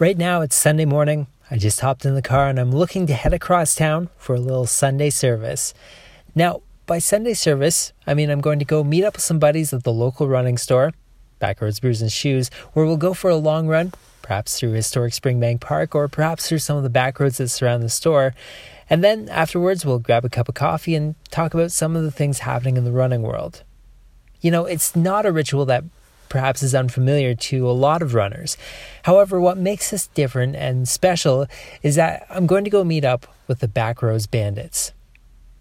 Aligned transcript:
Right 0.00 0.16
now 0.16 0.40
it's 0.40 0.56
Sunday 0.56 0.86
morning. 0.86 1.26
I 1.50 1.58
just 1.58 1.80
hopped 1.80 2.06
in 2.06 2.14
the 2.14 2.22
car 2.22 2.48
and 2.48 2.58
I'm 2.58 2.72
looking 2.72 3.06
to 3.06 3.12
head 3.12 3.34
across 3.34 3.74
town 3.74 4.08
for 4.16 4.34
a 4.34 4.40
little 4.40 4.64
Sunday 4.64 5.10
service. 5.10 5.74
Now, 6.34 6.62
by 6.86 6.98
Sunday 7.00 7.34
service, 7.34 7.92
I 8.06 8.14
mean 8.14 8.30
I'm 8.30 8.40
going 8.40 8.60
to 8.60 8.64
go 8.64 8.82
meet 8.82 9.04
up 9.04 9.16
with 9.16 9.22
some 9.22 9.38
buddies 9.38 9.74
at 9.74 9.84
the 9.84 9.92
local 9.92 10.26
running 10.26 10.56
store, 10.56 10.94
Backroads 11.38 11.82
Brews 11.82 12.00
and 12.00 12.10
Shoes, 12.10 12.48
where 12.72 12.86
we'll 12.86 12.96
go 12.96 13.12
for 13.12 13.28
a 13.28 13.36
long 13.36 13.68
run, 13.68 13.92
perhaps 14.22 14.58
through 14.58 14.72
historic 14.72 15.12
Springbank 15.12 15.60
Park 15.60 15.94
or 15.94 16.08
perhaps 16.08 16.48
through 16.48 16.60
some 16.60 16.78
of 16.78 16.82
the 16.82 16.88
back 16.88 17.20
roads 17.20 17.36
that 17.36 17.50
surround 17.50 17.82
the 17.82 17.90
store. 17.90 18.34
And 18.88 19.04
then 19.04 19.28
afterwards, 19.28 19.84
we'll 19.84 19.98
grab 19.98 20.24
a 20.24 20.30
cup 20.30 20.48
of 20.48 20.54
coffee 20.54 20.94
and 20.94 21.14
talk 21.30 21.52
about 21.52 21.72
some 21.72 21.94
of 21.94 22.04
the 22.04 22.10
things 22.10 22.38
happening 22.38 22.78
in 22.78 22.84
the 22.84 22.90
running 22.92 23.20
world. 23.20 23.64
You 24.40 24.50
know, 24.50 24.64
it's 24.64 24.96
not 24.96 25.26
a 25.26 25.30
ritual 25.30 25.66
that 25.66 25.84
perhaps 26.30 26.62
is 26.62 26.74
unfamiliar 26.74 27.34
to 27.34 27.68
a 27.68 27.72
lot 27.72 28.00
of 28.00 28.14
runners. 28.14 28.56
However, 29.02 29.38
what 29.38 29.58
makes 29.58 29.90
this 29.90 30.06
different 30.06 30.56
and 30.56 30.88
special 30.88 31.46
is 31.82 31.96
that 31.96 32.26
I'm 32.30 32.46
going 32.46 32.64
to 32.64 32.70
go 32.70 32.82
meet 32.82 33.04
up 33.04 33.26
with 33.46 33.58
the 33.58 33.68
Backroads 33.68 34.30
Bandits. 34.30 34.92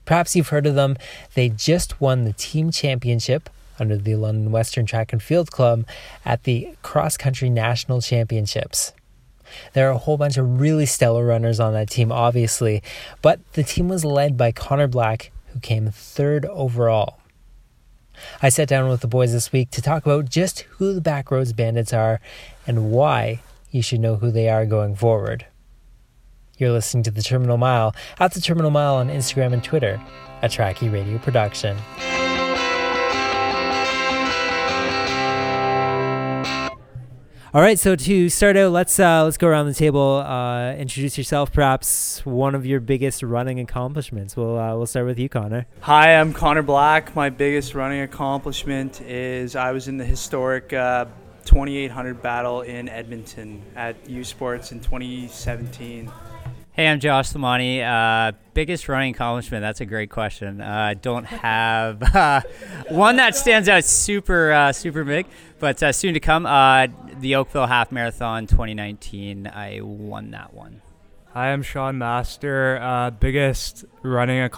Perhaps 0.06 0.36
you've 0.36 0.48
heard 0.48 0.66
of 0.66 0.76
them. 0.76 0.96
They 1.34 1.50
just 1.50 2.00
won 2.00 2.24
the 2.24 2.34
team 2.34 2.72
championship 2.72 3.50
under 3.80 3.98
the 3.98 4.16
London 4.16 4.52
Western 4.52 4.86
Track 4.86 5.12
and 5.12 5.22
Field 5.22 5.52
Club 5.52 5.86
at 6.26 6.44
the 6.44 6.70
Cross 6.82 7.18
Country 7.18 7.50
National 7.50 8.02
Championships. 8.02 8.94
There 9.74 9.88
are 9.88 9.94
a 9.94 9.98
whole 9.98 10.18
bunch 10.18 10.38
of 10.38 10.62
really 10.62 10.86
stellar 10.86 11.26
runners 11.26 11.60
on 11.60 11.74
that 11.74 11.90
team, 11.90 12.12
obviously, 12.12 12.84
but 13.22 13.40
the 13.54 13.64
team 13.64 13.90
was 13.90 14.06
led 14.06 14.38
by 14.38 14.52
Connor 14.52 14.88
Black, 14.88 15.32
who 15.54 15.60
came 15.60 15.90
third 15.90 16.46
overall. 16.46 17.19
I 18.42 18.50
sat 18.50 18.68
down 18.68 18.90
with 18.90 19.02
the 19.02 19.08
boys 19.08 19.32
this 19.32 19.52
week 19.52 19.72
to 19.72 19.82
talk 19.82 20.06
about 20.06 20.30
just 20.30 20.62
who 20.62 20.94
the 20.94 21.02
Backroads 21.02 21.56
Bandits 21.56 21.94
are 21.94 22.20
and 22.66 22.92
why 22.92 23.42
you 23.72 23.82
should 23.82 24.00
know 24.00 24.16
who 24.16 24.32
they 24.32 24.50
are 24.50 24.66
going 24.66 24.96
forward. 24.96 25.46
You're 26.58 26.72
listening 26.72 27.04
to 27.04 27.12
The 27.12 27.22
Terminal 27.22 27.58
Mile 27.58 27.96
at 28.20 28.34
The 28.34 28.42
Terminal 28.42 28.72
Mile 28.72 28.96
on 28.96 29.10
Instagram 29.10 29.54
and 29.54 29.64
Twitter, 29.64 30.02
a 30.42 30.48
Trackie 30.48 30.92
Radio 30.92 31.18
production. 31.20 31.78
All 37.52 37.62
right, 37.62 37.80
so 37.80 37.96
to 37.96 38.30
start 38.30 38.58
out, 38.58 38.72
let's 38.72 39.00
uh, 39.00 39.24
let's 39.24 39.38
go 39.38 39.48
around 39.48 39.66
the 39.66 39.74
table. 39.74 40.18
Uh, 40.18 40.74
introduce 40.74 41.18
yourself, 41.18 41.52
perhaps 41.52 42.24
one 42.24 42.54
of 42.54 42.64
your 42.64 42.80
biggest 42.80 43.24
running 43.24 43.60
accomplishments. 43.60 44.38
We'll 44.38 44.60
uh, 44.60 44.76
we'll 44.76 44.86
start 44.86 45.08
with 45.08 45.18
you, 45.18 45.30
Connor. 45.30 45.66
Hi, 45.82 46.16
I'm 46.20 46.32
Connor 46.32 46.62
Black. 46.62 47.16
My 47.16 47.32
biggest 47.32 47.74
running 47.74 48.02
accomplishment 48.02 49.02
is 49.02 49.56
I 49.56 49.72
was 49.72 49.88
in 49.88 49.98
the 49.98 50.06
historic 50.06 50.74
uh, 50.74 51.06
2800 51.46 52.22
battle 52.22 52.62
in 52.62 52.88
Edmonton 52.88 53.64
at 53.76 53.96
U 54.08 54.24
Sports 54.24 54.72
in 54.72 54.80
2017. 54.80 56.12
Hey, 56.80 56.88
I'm 56.88 57.02
Josh 57.02 57.34
Lamani. 57.34 57.84
Uh, 57.84 58.32
biggest 58.54 58.88
running 58.88 59.14
accomplishment? 59.14 59.62
That's 59.62 59.82
a 59.82 59.86
great 59.86 60.10
question. 60.10 60.62
I 60.62 60.92
uh, 60.92 60.94
don't 60.94 61.26
have 61.26 62.02
uh, 62.16 62.40
one 62.88 63.18
that 63.18 63.36
stands 63.36 63.68
out 63.68 63.84
super, 63.84 64.54
uh, 64.54 64.72
super 64.72 65.04
big, 65.04 65.26
but 65.60 65.84
uh, 65.84 65.92
soon 65.92 66.14
to 66.14 66.22
come. 66.22 66.46
Uh, 66.46 66.88
the 67.20 67.36
Oakville 67.36 67.68
Half 67.68 67.92
Marathon 67.92 68.48
2019. 68.48 69.48
I 69.48 69.82
won 69.82 70.32
that 70.32 70.54
one. 70.54 70.82
Hi, 71.34 71.52
I'm 71.52 71.64
Sean 71.64 71.98
Master. 71.98 73.12
biggest 73.20 73.84
running 74.02 74.50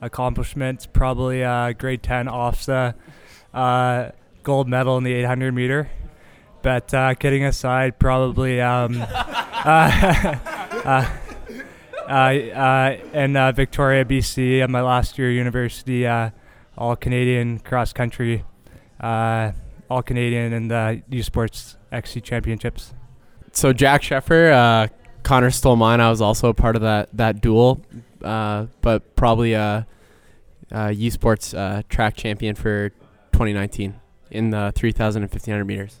accomplishment, 0.00 0.88
probably 0.94 1.40
grade 1.74 2.02
10 2.02 2.28
OFSAA 2.28 2.94
gold 4.42 4.68
medal 4.70 4.96
in 4.96 5.04
the 5.04 5.12
800 5.12 5.52
meter. 5.52 5.90
But 6.62 6.88
kidding 7.18 7.44
aside, 7.44 7.98
probably. 7.98 8.58
Um, 8.58 8.94
uh, 12.08 12.56
uh, 12.56 12.96
in 13.12 13.36
uh, 13.36 13.52
Victoria, 13.52 14.04
BC, 14.04 14.62
at 14.62 14.70
my 14.70 14.80
last 14.80 15.18
year 15.18 15.30
university, 15.30 16.06
all 16.06 16.96
Canadian 16.96 17.58
cross 17.60 17.92
country, 17.92 18.44
all 19.00 20.02
Canadian 20.04 20.52
in 20.52 20.68
the 20.68 21.02
U 21.10 21.22
Sports 21.22 21.76
XC 21.90 22.20
Championships. 22.20 22.94
So 23.52 23.72
Jack 23.72 24.02
Sheffer, 24.02 24.90
Connor 25.22 25.50
stole 25.50 25.76
mine. 25.76 26.00
I 26.00 26.10
was 26.10 26.20
also 26.20 26.48
a 26.48 26.54
part 26.54 26.76
of 26.76 26.82
that 26.82 27.08
that 27.16 27.40
duel, 27.40 27.80
but 28.20 29.16
probably 29.16 29.52
a, 29.52 29.86
a 30.70 30.92
U 30.92 31.10
Sports 31.10 31.54
track 31.88 32.16
champion 32.16 32.54
for 32.54 32.90
2019 33.32 34.00
in 34.30 34.50
the 34.50 34.72
3,000 34.74 35.22
and 35.22 35.30
1,500 35.30 35.64
meters. 35.64 36.00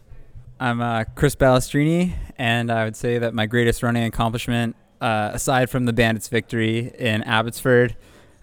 I'm 0.58 0.80
uh, 0.80 1.04
Chris 1.16 1.34
Balestrini, 1.34 2.12
and 2.38 2.70
I 2.70 2.84
would 2.84 2.94
say 2.94 3.18
that 3.18 3.34
my 3.34 3.46
greatest 3.46 3.82
running 3.82 4.04
accomplishment 4.04 4.76
uh, 5.02 5.32
aside 5.34 5.68
from 5.68 5.84
the 5.84 5.92
Bandits' 5.92 6.28
victory 6.28 6.92
in 6.98 7.22
Abbotsford, 7.24 7.96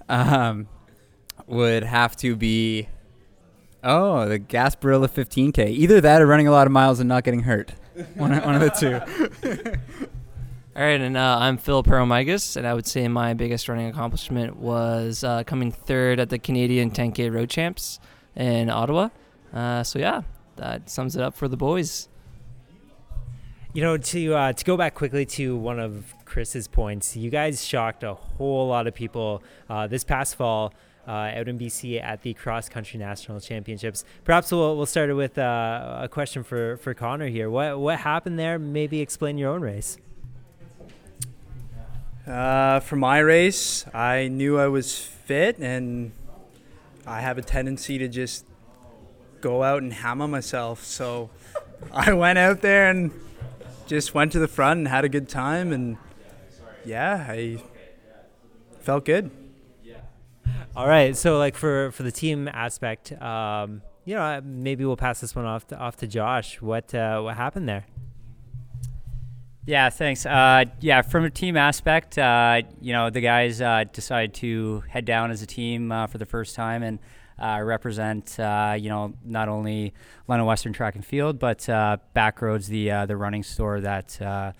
um, 0.09 0.67
would 1.47 1.83
have 1.83 2.15
to 2.17 2.35
be 2.35 2.89
oh 3.83 4.27
the 4.27 4.39
Gasparilla 4.39 5.09
15K. 5.09 5.69
Either 5.69 6.01
that 6.01 6.21
or 6.21 6.27
running 6.27 6.47
a 6.47 6.51
lot 6.51 6.67
of 6.67 6.73
miles 6.73 6.99
and 6.99 7.07
not 7.07 7.23
getting 7.23 7.43
hurt. 7.43 7.71
One, 8.15 8.31
one 8.41 8.55
of 8.55 8.61
the 8.61 8.69
two. 8.69 10.05
All 10.75 10.85
right, 10.85 11.01
and 11.01 11.17
uh, 11.17 11.37
I'm 11.39 11.57
Phil 11.57 11.83
Parrot-Migas, 11.83 12.55
and 12.55 12.65
I 12.65 12.73
would 12.73 12.87
say 12.87 13.07
my 13.07 13.33
biggest 13.33 13.67
running 13.67 13.87
accomplishment 13.87 14.55
was 14.55 15.23
uh, 15.23 15.43
coming 15.43 15.71
third 15.71 16.19
at 16.19 16.29
the 16.29 16.39
Canadian 16.39 16.91
10K 16.91 17.33
Road 17.33 17.49
Champs 17.49 17.99
in 18.35 18.69
Ottawa. 18.69 19.09
Uh, 19.53 19.83
so 19.83 19.99
yeah, 19.99 20.21
that 20.55 20.89
sums 20.89 21.15
it 21.15 21.21
up 21.21 21.35
for 21.35 21.47
the 21.47 21.57
boys. 21.57 22.07
You 23.73 23.81
know, 23.81 23.97
to 23.97 24.33
uh, 24.33 24.53
to 24.53 24.65
go 24.65 24.77
back 24.77 24.95
quickly 24.95 25.25
to 25.25 25.55
one 25.57 25.79
of 25.79 26.13
Chris's 26.29 26.67
points, 26.67 27.17
you 27.17 27.29
guys 27.29 27.65
shocked 27.65 28.03
a 28.03 28.13
whole 28.13 28.67
lot 28.67 28.87
of 28.87 28.93
people 28.93 29.43
uh, 29.69 29.87
this 29.87 30.03
past 30.03 30.35
fall 30.35 30.73
uh, 31.07 31.11
out 31.11 31.47
in 31.47 31.57
BC 31.57 32.01
at 32.01 32.21
the 32.21 32.35
cross 32.35 32.69
country 32.69 32.99
national 32.99 33.39
championships. 33.39 34.05
Perhaps 34.23 34.51
we'll 34.51 34.77
we'll 34.77 34.85
start 34.85 35.13
with 35.15 35.39
uh, 35.39 36.01
a 36.01 36.07
question 36.07 36.43
for 36.43 36.77
for 36.77 36.93
Connor 36.93 37.27
here. 37.27 37.49
What 37.49 37.79
what 37.79 37.99
happened 37.99 38.37
there? 38.37 38.59
Maybe 38.59 39.01
explain 39.01 39.39
your 39.39 39.51
own 39.51 39.61
race. 39.61 39.97
Uh, 42.27 42.79
for 42.79 42.95
my 42.95 43.17
race, 43.17 43.85
I 43.91 44.27
knew 44.27 44.59
I 44.59 44.67
was 44.67 44.99
fit, 44.99 45.57
and 45.57 46.11
I 47.07 47.21
have 47.21 47.39
a 47.39 47.41
tendency 47.41 47.97
to 47.97 48.07
just 48.07 48.45
go 49.41 49.63
out 49.63 49.81
and 49.81 49.91
hammer 49.91 50.27
myself. 50.27 50.83
So 50.83 51.31
I 51.91 52.13
went 52.13 52.37
out 52.37 52.61
there 52.61 52.87
and 52.87 53.09
just 53.87 54.13
went 54.13 54.31
to 54.33 54.39
the 54.39 54.47
front 54.47 54.77
and 54.77 54.87
had 54.87 55.05
a 55.05 55.09
good 55.09 55.27
time, 55.27 55.73
and 55.73 55.97
yeah, 56.89 57.25
I 57.29 57.61
felt 58.79 59.05
good. 59.05 59.29
Yeah. 59.83 59.97
All 60.75 60.87
right, 60.87 61.15
so 61.15 61.37
like 61.37 61.55
for 61.55 61.91
for 61.91 62.03
the 62.03 62.11
team 62.11 62.47
aspect, 62.47 63.11
um, 63.21 63.83
you 64.05 64.15
know, 64.15 64.41
maybe 64.43 64.85
we'll 64.85 64.97
pass 64.97 65.21
this 65.21 65.35
one 65.35 65.45
off 65.45 65.67
to, 65.67 65.77
off 65.77 65.97
to 65.97 66.07
Josh. 66.07 66.61
What 66.61 66.93
uh, 66.95 67.21
what 67.21 67.37
happened 67.37 67.69
there? 67.69 67.85
Yeah, 69.65 69.91
thanks. 69.91 70.25
Uh, 70.25 70.65
yeah, 70.79 71.03
from 71.03 71.25
a 71.25 71.29
team 71.29 71.55
aspect, 71.55 72.17
uh, 72.17 72.63
you 72.81 72.91
know, 72.91 73.11
the 73.11 73.21
guys 73.21 73.61
uh, 73.61 73.83
decided 73.93 74.33
to 74.35 74.83
head 74.89 75.05
down 75.05 75.29
as 75.29 75.43
a 75.43 75.45
team 75.45 75.91
uh, 75.91 76.07
for 76.07 76.17
the 76.17 76.25
first 76.25 76.55
time 76.55 76.81
and 76.81 76.97
uh, 77.37 77.61
represent, 77.63 78.39
uh, 78.39 78.75
you 78.79 78.89
know, 78.89 79.13
not 79.23 79.47
only 79.47 79.93
London 80.27 80.47
Western 80.47 80.73
Track 80.73 80.95
and 80.95 81.05
Field, 81.05 81.37
but 81.37 81.69
uh, 81.69 81.97
Backroads, 82.15 82.65
the 82.65 82.89
uh, 82.89 83.05
the 83.05 83.15
running 83.15 83.43
store 83.43 83.79
that 83.79 84.19
uh, 84.19 84.53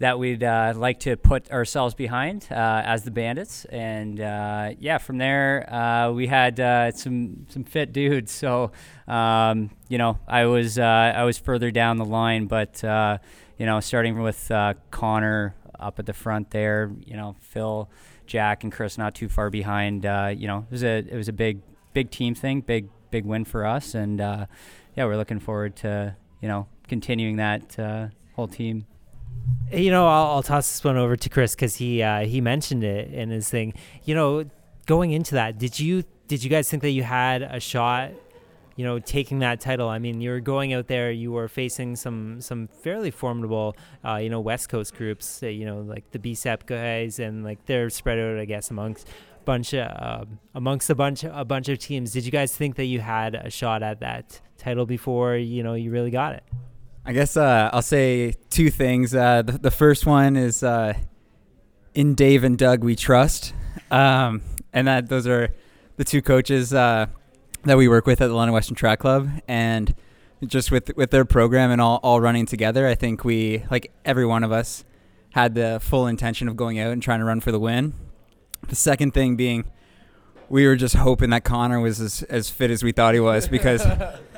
that 0.00 0.18
we'd 0.18 0.42
uh, 0.42 0.72
like 0.76 1.00
to 1.00 1.16
put 1.16 1.50
ourselves 1.50 1.94
behind 1.94 2.46
as 2.50 3.04
the 3.04 3.10
Bandits. 3.10 3.64
And 3.66 4.18
yeah, 4.18 4.98
from 4.98 5.18
there 5.18 6.10
we 6.12 6.26
had 6.26 6.56
some 6.96 7.46
some 7.48 7.64
fit 7.64 7.92
dudes. 7.92 8.32
So 8.32 8.72
um, 9.06 9.70
you 9.88 9.98
know, 9.98 10.18
I 10.26 10.46
was 10.46 10.78
I 10.78 11.22
was 11.22 11.38
further 11.38 11.70
down 11.70 11.96
the 11.96 12.04
line, 12.04 12.46
but 12.46 12.82
you 12.82 13.66
know, 13.66 13.80
starting 13.80 14.20
with 14.20 14.50
Connor 14.90 15.54
up 15.78 15.98
at 15.98 16.06
the 16.06 16.12
front 16.12 16.50
there, 16.50 16.90
you 17.06 17.16
know, 17.16 17.36
Phil. 17.40 17.88
Jack 18.30 18.62
and 18.62 18.72
Chris 18.72 18.96
not 18.96 19.16
too 19.16 19.28
far 19.28 19.50
behind. 19.50 20.06
Uh, 20.06 20.32
you 20.34 20.46
know, 20.46 20.58
it 20.58 20.70
was 20.70 20.84
a 20.84 20.98
it 20.98 21.16
was 21.16 21.26
a 21.26 21.32
big 21.32 21.62
big 21.92 22.12
team 22.12 22.34
thing, 22.36 22.60
big 22.60 22.88
big 23.10 23.24
win 23.24 23.44
for 23.44 23.66
us, 23.66 23.92
and 23.94 24.20
uh, 24.20 24.46
yeah, 24.96 25.04
we're 25.04 25.16
looking 25.16 25.40
forward 25.40 25.74
to 25.76 26.14
you 26.40 26.46
know 26.46 26.68
continuing 26.86 27.36
that 27.36 27.76
uh, 27.78 28.06
whole 28.36 28.46
team. 28.46 28.86
You 29.72 29.90
know, 29.90 30.06
I'll, 30.06 30.26
I'll, 30.32 30.42
toss 30.42 30.68
this 30.68 30.82
one 30.82 30.96
over 30.96 31.16
to 31.16 31.28
Chris 31.28 31.54
because 31.54 31.76
he 31.76 32.02
uh, 32.02 32.26
he 32.26 32.40
mentioned 32.40 32.82
it 32.82 33.12
in 33.12 33.30
his 33.30 33.48
thing. 33.48 33.74
You 34.04 34.14
know, 34.14 34.44
going 34.86 35.12
into 35.12 35.36
that, 35.36 35.58
did 35.58 35.78
you 35.78 36.02
did 36.26 36.42
you 36.42 36.50
guys 36.50 36.68
think 36.68 36.82
that 36.82 36.90
you 36.90 37.04
had 37.04 37.42
a 37.42 37.60
shot? 37.60 38.10
You 38.76 38.84
know, 38.84 38.98
taking 38.98 39.40
that 39.40 39.60
title. 39.60 39.88
I 39.88 39.98
mean, 39.98 40.20
you 40.20 40.30
were 40.30 40.40
going 40.40 40.72
out 40.72 40.86
there. 40.86 41.12
You 41.12 41.30
were 41.30 41.48
facing 41.48 41.96
some 41.96 42.40
some 42.40 42.66
fairly 42.66 43.10
formidable, 43.10 43.76
uh, 44.04 44.16
you 44.16 44.30
know, 44.30 44.40
West 44.40 44.68
Coast 44.68 44.94
groups. 44.94 45.42
Uh, 45.42 45.46
you 45.46 45.66
know, 45.66 45.80
like 45.80 46.10
the 46.10 46.18
BCEP 46.18 46.66
guys, 46.66 47.20
and 47.20 47.44
like 47.44 47.64
they're 47.66 47.90
spread 47.90 48.18
out, 48.18 48.38
I 48.38 48.46
guess, 48.46 48.70
amongst 48.70 49.06
bunch 49.44 49.72
of, 49.74 49.86
uh, 49.86 50.24
amongst 50.54 50.90
a 50.90 50.94
bunch 50.94 51.24
a 51.24 51.44
bunch 51.44 51.68
of 51.68 51.78
teams. 51.78 52.12
Did 52.12 52.24
you 52.24 52.32
guys 52.32 52.56
think 52.56 52.76
that 52.76 52.86
you 52.86 53.00
had 53.00 53.34
a 53.34 53.50
shot 53.50 53.82
at 53.82 54.00
that 54.00 54.40
title 54.58 54.86
before 54.86 55.36
you 55.36 55.62
know 55.62 55.74
you 55.74 55.90
really 55.90 56.10
got 56.10 56.34
it? 56.34 56.44
I 57.04 57.12
guess 57.12 57.36
uh, 57.36 57.70
I'll 57.72 57.82
say 57.82 58.34
two 58.50 58.70
things. 58.70 59.14
Uh, 59.14 59.42
the, 59.42 59.52
the 59.52 59.70
first 59.70 60.06
one 60.06 60.36
is 60.36 60.62
uh, 60.62 60.94
in 61.94 62.14
Dave 62.14 62.44
and 62.44 62.58
Doug 62.58 62.84
we 62.84 62.94
trust, 62.94 63.54
um, 63.90 64.42
and 64.72 64.86
that 64.86 65.08
those 65.08 65.26
are 65.26 65.54
the 65.96 66.04
two 66.04 66.22
coaches 66.22 66.74
uh, 66.74 67.06
that 67.64 67.76
we 67.76 67.88
work 67.88 68.06
with 68.06 68.20
at 68.20 68.28
the 68.28 68.34
London 68.34 68.52
Western 68.52 68.74
Track 68.74 68.98
Club, 68.98 69.30
and 69.48 69.94
just 70.44 70.70
with 70.70 70.94
with 70.96 71.10
their 71.10 71.24
program 71.24 71.70
and 71.70 71.80
all 71.80 72.00
all 72.02 72.20
running 72.20 72.46
together, 72.46 72.86
I 72.86 72.94
think 72.94 73.24
we 73.24 73.64
like 73.70 73.92
every 74.04 74.26
one 74.26 74.44
of 74.44 74.52
us 74.52 74.84
had 75.30 75.54
the 75.54 75.78
full 75.80 76.06
intention 76.06 76.48
of 76.48 76.56
going 76.56 76.78
out 76.78 76.92
and 76.92 77.02
trying 77.02 77.20
to 77.20 77.24
run 77.24 77.40
for 77.40 77.52
the 77.52 77.60
win. 77.60 77.94
The 78.68 78.74
second 78.74 79.14
thing 79.14 79.36
being, 79.36 79.64
we 80.48 80.66
were 80.66 80.76
just 80.76 80.96
hoping 80.96 81.30
that 81.30 81.44
Connor 81.44 81.80
was 81.80 82.00
as, 82.00 82.22
as 82.24 82.50
fit 82.50 82.70
as 82.70 82.82
we 82.82 82.92
thought 82.92 83.14
he 83.14 83.20
was 83.20 83.48
because 83.48 83.86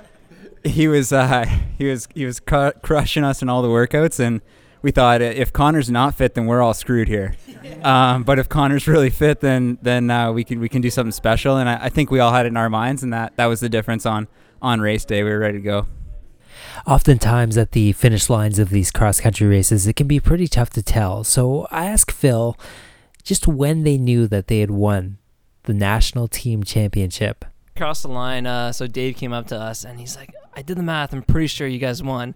he 0.65 0.89
was 0.89 1.13
uh, 1.13 1.45
he 1.79 1.87
was 1.87 2.09
he 2.15 2.25
was 2.25 2.41
cr- 2.41 2.79
crushing 2.83 3.25
us 3.25 3.43
in 3.43 3.49
all 3.49 3.63
the 3.63 3.69
workouts, 3.69 4.21
and 4.21 4.41
we 4.83 4.91
thought 4.91 5.23
if 5.23 5.53
Connor's 5.53 5.91
not 5.91 6.15
fit, 6.15 6.35
then 6.35 6.47
we're 6.47 6.63
all 6.63 6.75
screwed 6.75 7.09
here. 7.09 7.35
Um, 7.83 8.23
but 8.23 8.39
if 8.39 8.49
Connor's 8.49 8.87
really 8.87 9.11
fit, 9.11 9.41
then 9.41 9.79
then 9.83 10.09
uh, 10.09 10.31
we 10.31 10.45
can 10.45 10.61
we 10.61 10.69
can 10.69 10.83
do 10.83 10.91
something 10.91 11.11
special, 11.13 11.57
and 11.57 11.69
I, 11.69 11.85
I 11.85 11.89
think 11.89 12.13
we 12.13 12.21
all 12.21 12.33
had 12.33 12.47
it 12.47 12.51
in 12.51 12.57
our 12.57 12.71
minds, 12.71 13.03
and 13.03 13.13
that 13.13 13.37
that 13.37 13.47
was 13.47 13.59
the 13.59 13.69
difference 13.69 14.07
on 14.07 14.29
on 14.61 14.81
race 14.81 15.05
day. 15.05 15.25
We 15.25 15.31
were 15.31 15.39
ready 15.39 15.59
to 15.59 15.65
go. 15.65 15.87
Oftentimes, 16.87 17.57
at 17.57 17.73
the 17.73 17.93
finish 17.93 18.31
lines 18.31 18.59
of 18.61 18.71
these 18.71 18.91
cross 18.93 19.21
country 19.21 19.47
races, 19.49 19.87
it 19.87 19.95
can 19.95 20.07
be 20.07 20.21
pretty 20.21 20.47
tough 20.47 20.71
to 20.71 20.83
tell. 20.83 21.25
So 21.25 21.67
I 21.71 21.87
asked 21.87 22.13
Phil 22.13 22.57
just 23.23 23.49
when 23.49 23.83
they 23.83 23.99
knew 23.99 24.27
that 24.29 24.47
they 24.47 24.61
had 24.61 24.71
won 24.71 25.19
the 25.65 25.75
national 25.75 26.29
team 26.29 26.63
championship. 26.63 27.45
Across 27.75 28.03
the 28.03 28.09
line, 28.09 28.47
uh, 28.47 28.73
so 28.73 28.87
Dave 28.87 29.17
came 29.17 29.33
up 29.33 29.47
to 29.49 29.59
us 29.59 29.85
and 29.85 29.99
he's 29.99 30.17
like, 30.17 30.35
I 30.55 30.63
did 30.63 30.77
the 30.77 30.83
math. 30.83 31.15
I'm 31.15 31.23
pretty 31.23 31.47
sure 31.47 31.67
you 31.67 31.79
guys 31.79 32.03
won. 32.03 32.35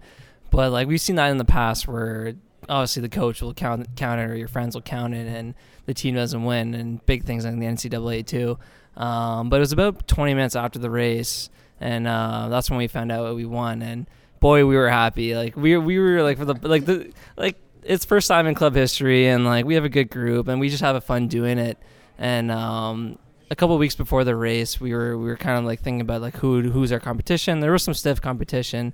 But 0.49 0.71
like 0.71 0.87
we've 0.87 1.01
seen 1.01 1.15
that 1.17 1.29
in 1.29 1.37
the 1.37 1.45
past 1.45 1.87
where 1.87 2.33
obviously 2.69 3.01
the 3.01 3.09
coach 3.09 3.41
will 3.41 3.53
count 3.53 3.87
count 3.95 4.19
it 4.19 4.29
or 4.29 4.35
your 4.35 4.47
friends 4.47 4.75
will 4.75 4.81
count 4.81 5.13
it 5.13 5.27
and 5.27 5.53
the 5.85 5.93
team 5.93 6.15
doesn't 6.15 6.43
win 6.43 6.73
and 6.73 7.05
big 7.05 7.23
things 7.23 7.45
like 7.45 7.57
the 7.57 7.65
NCAA 7.65 8.25
too. 8.25 8.57
Um, 8.95 9.49
but 9.49 9.57
it 9.57 9.59
was 9.59 9.71
about 9.71 10.07
20 10.07 10.33
minutes 10.33 10.55
after 10.55 10.79
the 10.79 10.89
race 10.89 11.49
and 11.79 12.07
uh, 12.07 12.47
that's 12.49 12.69
when 12.69 12.77
we 12.77 12.87
found 12.87 13.11
out 13.11 13.35
we 13.35 13.45
won 13.45 13.81
and 13.81 14.09
boy 14.39 14.65
we 14.65 14.75
were 14.75 14.89
happy 14.89 15.35
like 15.35 15.55
we 15.55 15.77
we 15.77 15.99
were 15.99 16.21
like 16.21 16.37
for 16.37 16.45
the 16.45 16.55
like 16.67 16.85
the 16.85 17.11
like 17.37 17.57
it's 17.83 18.05
first 18.05 18.27
time 18.27 18.47
in 18.47 18.53
club 18.53 18.75
history 18.75 19.27
and 19.27 19.45
like 19.45 19.65
we 19.65 19.75
have 19.75 19.85
a 19.85 19.89
good 19.89 20.09
group 20.09 20.47
and 20.47 20.59
we 20.59 20.69
just 20.69 20.83
have 20.83 20.95
a 20.95 21.01
fun 21.01 21.27
doing 21.27 21.57
it 21.57 21.77
and 22.17 22.51
um, 22.51 23.17
a 23.49 23.55
couple 23.55 23.77
weeks 23.77 23.95
before 23.95 24.23
the 24.23 24.35
race 24.35 24.79
we 24.79 24.93
were 24.93 25.17
we 25.17 25.25
were 25.25 25.37
kind 25.37 25.57
of 25.57 25.65
like 25.65 25.81
thinking 25.81 26.01
about 26.01 26.21
like 26.21 26.35
who 26.37 26.61
who's 26.69 26.91
our 26.91 26.99
competition 26.99 27.59
there 27.59 27.71
was 27.71 27.83
some 27.83 27.93
stiff 27.93 28.21
competition 28.21 28.93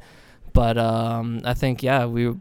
but 0.53 0.77
um, 0.77 1.41
I 1.43 1.53
think 1.53 1.81
yeah 1.81 2.05
we 2.05 2.33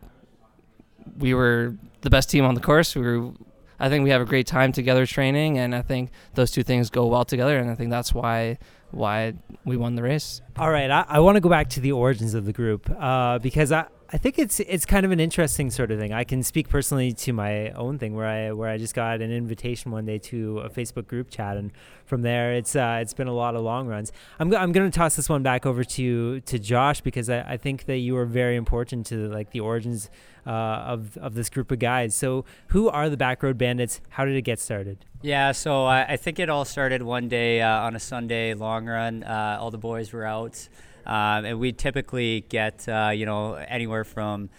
we 1.18 1.34
were 1.34 1.76
the 2.02 2.10
best 2.10 2.30
team 2.30 2.44
on 2.44 2.54
the 2.54 2.60
course 2.60 2.94
we 2.94 3.02
were 3.02 3.32
I 3.80 3.88
think 3.88 4.04
we 4.04 4.10
have 4.10 4.20
a 4.20 4.26
great 4.26 4.46
time 4.46 4.72
together 4.72 5.06
training 5.06 5.58
and 5.58 5.74
I 5.74 5.82
think 5.82 6.10
those 6.34 6.50
two 6.50 6.62
things 6.62 6.90
go 6.90 7.06
well 7.06 7.24
together 7.24 7.58
and 7.58 7.70
I 7.70 7.74
think 7.74 7.90
that's 7.90 8.14
why 8.14 8.58
why 8.92 9.32
we 9.64 9.76
won 9.76 9.94
the 9.94 10.02
race. 10.02 10.42
All 10.56 10.70
right, 10.70 10.90
I, 10.90 11.04
I 11.08 11.20
want 11.20 11.36
to 11.36 11.40
go 11.40 11.48
back 11.48 11.70
to 11.70 11.80
the 11.80 11.92
origins 11.92 12.34
of 12.34 12.44
the 12.44 12.52
group 12.52 12.90
uh, 12.90 13.38
because 13.38 13.72
I, 13.72 13.86
I 14.14 14.18
think 14.18 14.38
it's 14.38 14.60
it's 14.60 14.84
kind 14.84 15.06
of 15.06 15.12
an 15.12 15.20
interesting 15.20 15.70
sort 15.70 15.90
of 15.90 15.98
thing. 15.98 16.12
I 16.12 16.24
can 16.24 16.42
speak 16.42 16.68
personally 16.68 17.12
to 17.14 17.32
my 17.32 17.70
own 17.70 17.98
thing 17.98 18.14
where 18.14 18.26
I 18.26 18.52
where 18.52 18.68
I 18.68 18.76
just 18.76 18.94
got 18.94 19.22
an 19.22 19.32
invitation 19.32 19.90
one 19.90 20.04
day 20.04 20.18
to 20.18 20.58
a 20.58 20.68
Facebook 20.68 21.06
group 21.06 21.30
chat, 21.30 21.56
and 21.56 21.72
from 22.04 22.20
there 22.20 22.52
it's 22.52 22.76
uh, 22.76 22.98
it's 23.00 23.14
been 23.14 23.26
a 23.26 23.32
lot 23.32 23.56
of 23.56 23.62
long 23.62 23.88
runs. 23.88 24.12
I'm 24.38 24.50
go- 24.50 24.58
I'm 24.58 24.70
going 24.72 24.90
to 24.90 24.94
toss 24.94 25.16
this 25.16 25.30
one 25.30 25.42
back 25.42 25.64
over 25.64 25.82
to 25.82 26.40
to 26.40 26.58
Josh 26.58 27.00
because 27.00 27.30
I, 27.30 27.40
I 27.40 27.56
think 27.56 27.86
that 27.86 27.98
you 27.98 28.14
are 28.18 28.26
very 28.26 28.56
important 28.56 29.06
to 29.06 29.28
like 29.28 29.50
the 29.52 29.60
origins 29.60 30.10
uh, 30.46 30.50
of 30.50 31.16
of 31.16 31.32
this 31.32 31.48
group 31.48 31.70
of 31.70 31.78
guys. 31.78 32.14
So 32.14 32.44
who 32.68 32.90
are 32.90 33.08
the 33.08 33.16
Backroad 33.16 33.56
Bandits? 33.56 34.02
How 34.10 34.26
did 34.26 34.36
it 34.36 34.42
get 34.42 34.60
started? 34.60 35.06
Yeah, 35.22 35.52
so 35.52 35.86
I, 35.86 36.02
I 36.02 36.16
think 36.18 36.38
it 36.38 36.50
all 36.50 36.66
started 36.66 37.02
one 37.02 37.28
day 37.28 37.62
uh, 37.62 37.80
on 37.80 37.96
a 37.96 38.00
Sunday 38.00 38.52
long 38.52 38.86
run. 38.86 39.22
Uh, 39.22 39.56
all 39.58 39.70
the 39.70 39.78
boys 39.78 40.12
were 40.12 40.26
out. 40.26 40.68
Um, 41.06 41.44
and 41.44 41.58
we 41.58 41.72
typically 41.72 42.44
get 42.48 42.88
uh, 42.88 43.10
you 43.14 43.26
know 43.26 43.54
anywhere 43.54 44.04
from 44.04 44.50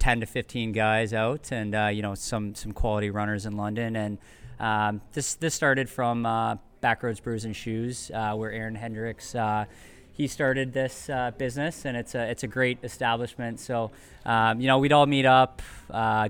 10 0.00 0.20
to 0.20 0.26
15 0.26 0.72
guys 0.72 1.12
out, 1.12 1.52
and 1.52 1.74
uh, 1.74 1.86
you 1.86 2.02
know 2.02 2.14
some 2.14 2.54
some 2.54 2.72
quality 2.72 3.10
runners 3.10 3.46
in 3.46 3.56
London. 3.56 3.94
And 3.94 4.18
um, 4.58 5.00
this 5.12 5.34
this 5.34 5.54
started 5.54 5.88
from 5.88 6.26
uh, 6.26 6.56
Backroads 6.82 7.22
Brews 7.22 7.44
and 7.44 7.54
Shoes, 7.54 8.10
uh, 8.12 8.34
where 8.34 8.50
Aaron 8.50 8.74
Hendricks 8.74 9.34
uh, 9.34 9.66
he 10.12 10.26
started 10.26 10.72
this 10.72 11.08
uh, 11.08 11.30
business, 11.38 11.84
and 11.84 11.96
it's 11.96 12.14
a 12.14 12.30
it's 12.30 12.42
a 12.42 12.48
great 12.48 12.78
establishment. 12.82 13.60
So 13.60 13.90
um, 14.24 14.60
you 14.60 14.66
know 14.66 14.78
we'd 14.78 14.92
all 14.92 15.06
meet 15.06 15.26
up, 15.26 15.62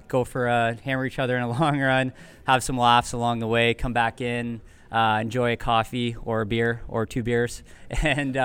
go 0.08 0.24
for 0.24 0.48
a 0.48 0.74
hammer 0.84 1.06
each 1.06 1.18
other 1.18 1.36
in 1.36 1.42
a 1.42 1.48
long 1.60 1.80
run, 1.80 2.12
have 2.46 2.62
some 2.62 2.76
laughs 2.76 3.12
along 3.12 3.38
the 3.38 3.48
way, 3.48 3.72
come 3.72 3.92
back 3.92 4.20
in. 4.20 4.60
enjoy 4.92 5.52
a 5.52 5.56
coffee 5.56 6.16
or 6.24 6.40
a 6.40 6.46
beer 6.46 6.82
or 6.88 7.06
two 7.06 7.22
beers, 7.22 7.62
and 8.02 8.36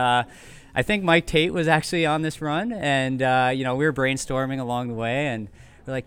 I 0.76 0.82
think 0.82 1.04
Mike 1.04 1.26
Tate 1.26 1.54
was 1.54 1.68
actually 1.68 2.06
on 2.06 2.22
this 2.22 2.42
run, 2.42 2.74
and 2.74 3.22
uh, 3.22 3.52
you 3.54 3.64
know 3.64 3.76
we 3.76 3.86
were 3.86 3.94
brainstorming 3.94 4.60
along 4.60 4.90
the 4.90 4.94
way, 4.94 5.28
and 5.28 5.48
we're 5.86 5.94
like, 5.94 6.06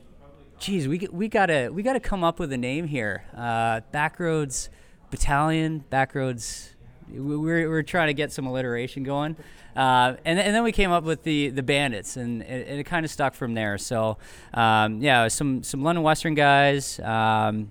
"Geez, 0.58 0.86
we 0.86 1.08
we 1.10 1.28
gotta 1.28 1.70
we 1.72 1.82
gotta 1.82 2.00
come 2.00 2.22
up 2.22 2.38
with 2.38 2.52
a 2.52 2.58
name 2.58 2.86
here. 2.86 3.24
Uh, 3.34 3.80
Backroads 3.92 4.68
Battalion, 5.10 5.84
Backroads. 5.90 6.70
We're 7.10 7.70
we're 7.70 7.82
trying 7.82 8.08
to 8.08 8.14
get 8.14 8.32
some 8.32 8.46
alliteration 8.46 9.02
going, 9.02 9.36
uh, 9.74 10.16
and 10.26 10.38
and 10.38 10.54
then 10.54 10.62
we 10.62 10.72
came 10.72 10.90
up 10.90 11.04
with 11.04 11.22
the 11.22 11.48
the 11.48 11.62
Bandits, 11.62 12.18
and 12.18 12.42
it, 12.42 12.80
it 12.80 12.84
kind 12.84 13.06
of 13.06 13.10
stuck 13.10 13.34
from 13.34 13.54
there. 13.54 13.78
So 13.78 14.18
um, 14.52 15.00
yeah, 15.00 15.28
some 15.28 15.62
some 15.62 15.82
London 15.82 16.02
Western 16.02 16.34
guys, 16.34 17.00
um, 17.00 17.70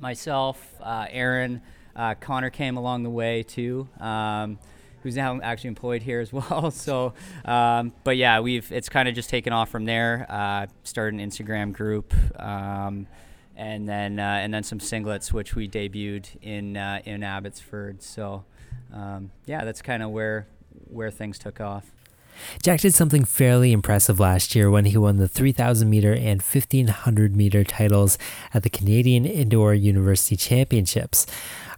myself, 0.00 0.74
uh, 0.82 1.06
Aaron, 1.08 1.62
uh, 1.94 2.14
Connor 2.14 2.50
came 2.50 2.76
along 2.76 3.04
the 3.04 3.10
way 3.10 3.44
too. 3.44 3.88
Um, 4.00 4.58
who's 5.06 5.14
now 5.14 5.40
actually 5.40 5.68
employed 5.68 6.02
here 6.02 6.18
as 6.20 6.32
well. 6.32 6.72
so, 6.72 7.14
um, 7.44 7.92
but 8.02 8.16
yeah, 8.16 8.40
we've 8.40 8.70
it's 8.72 8.88
kind 8.88 9.08
of 9.08 9.14
just 9.14 9.30
taken 9.30 9.52
off 9.52 9.68
from 9.70 9.84
there. 9.84 10.26
Uh, 10.28 10.66
started 10.82 11.20
an 11.20 11.30
Instagram 11.30 11.72
group, 11.72 12.12
um, 12.40 13.06
and 13.54 13.88
then 13.88 14.18
uh, 14.18 14.40
and 14.42 14.52
then 14.52 14.64
some 14.64 14.80
singlets, 14.80 15.32
which 15.32 15.54
we 15.54 15.68
debuted 15.68 16.26
in 16.42 16.76
uh, 16.76 17.00
in 17.04 17.22
Abbotsford. 17.22 18.02
So, 18.02 18.44
um, 18.92 19.30
yeah, 19.46 19.64
that's 19.64 19.80
kind 19.80 20.02
of 20.02 20.10
where 20.10 20.48
where 20.88 21.12
things 21.12 21.38
took 21.38 21.60
off. 21.60 21.92
Jack 22.62 22.80
did 22.80 22.94
something 22.94 23.24
fairly 23.24 23.72
impressive 23.72 24.20
last 24.20 24.54
year 24.54 24.70
when 24.70 24.86
he 24.86 24.96
won 24.96 25.16
the 25.16 25.28
3,000 25.28 25.88
meter 25.88 26.12
and 26.12 26.42
1,500 26.42 27.36
meter 27.36 27.64
titles 27.64 28.18
at 28.52 28.62
the 28.62 28.70
Canadian 28.70 29.24
Indoor 29.24 29.74
University 29.74 30.36
Championships. 30.36 31.26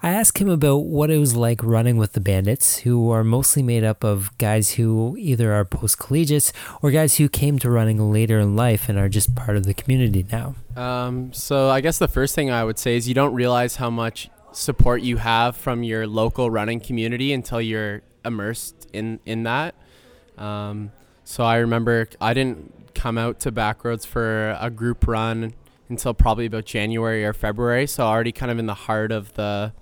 I 0.01 0.11
asked 0.11 0.39
him 0.39 0.49
about 0.49 0.85
what 0.85 1.11
it 1.11 1.19
was 1.19 1.35
like 1.35 1.63
running 1.63 1.97
with 1.97 2.13
the 2.13 2.21
Bandits, 2.21 2.79
who 2.79 3.11
are 3.11 3.25
mostly 3.25 3.63
made 3.63 3.83
up 3.83 4.05
of 4.05 4.37
guys 4.39 4.73
who 4.75 5.17
either 5.19 5.53
are 5.53 5.65
post 5.65 5.99
collegiates 5.99 6.53
or 6.83 6.93
guys 6.93 7.17
who 7.17 7.29
came 7.29 7.59
to 7.59 7.71
running 7.71 8.13
later 8.13 8.39
in 8.39 8.55
life 8.55 8.89
and 8.89 8.97
are 8.97 9.09
just 9.09 9.35
part 9.35 9.57
of 9.57 9.65
the 9.65 9.75
community 9.75 10.25
now. 10.31 10.55
Um, 10.77 11.33
so 11.33 11.69
I 11.69 11.81
guess 11.81 11.99
the 11.99 12.07
first 12.07 12.37
thing 12.37 12.51
I 12.51 12.63
would 12.63 12.79
say 12.79 12.97
is 12.97 13.09
you 13.09 13.15
don't 13.15 13.35
realize 13.35 13.77
how 13.77 13.91
much 13.91 14.31
support 14.53 15.03
you 15.03 15.17
have 15.17 15.57
from 15.57 15.83
your 15.83 16.07
local 16.07 16.51
running 16.51 16.81
community 16.81 17.33
until 17.33 17.61
you're 17.61 18.03
immersed 18.25 18.87
in 18.93 19.21
in 19.27 19.43
that. 19.45 19.75
Um, 20.39 20.93
so 21.25 21.45
I 21.45 21.57
remember 21.57 22.09
I 22.21 22.33
didn't 22.33 22.95
come 22.95 23.19
out 23.19 23.39
to 23.41 23.53
Backroads 23.53 24.07
for 24.07 24.57
a 24.61 24.71
group 24.71 25.07
run 25.07 25.53
until 25.89 26.15
probably 26.15 26.47
about 26.47 26.65
January 26.65 27.25
or 27.25 27.33
February. 27.33 27.87
So 27.87 28.05
already 28.05 28.33
kind 28.33 28.51
of 28.51 28.59
in 28.59 28.67
the 28.67 28.75
heart 28.75 29.13
of 29.13 29.35
the 29.35 29.73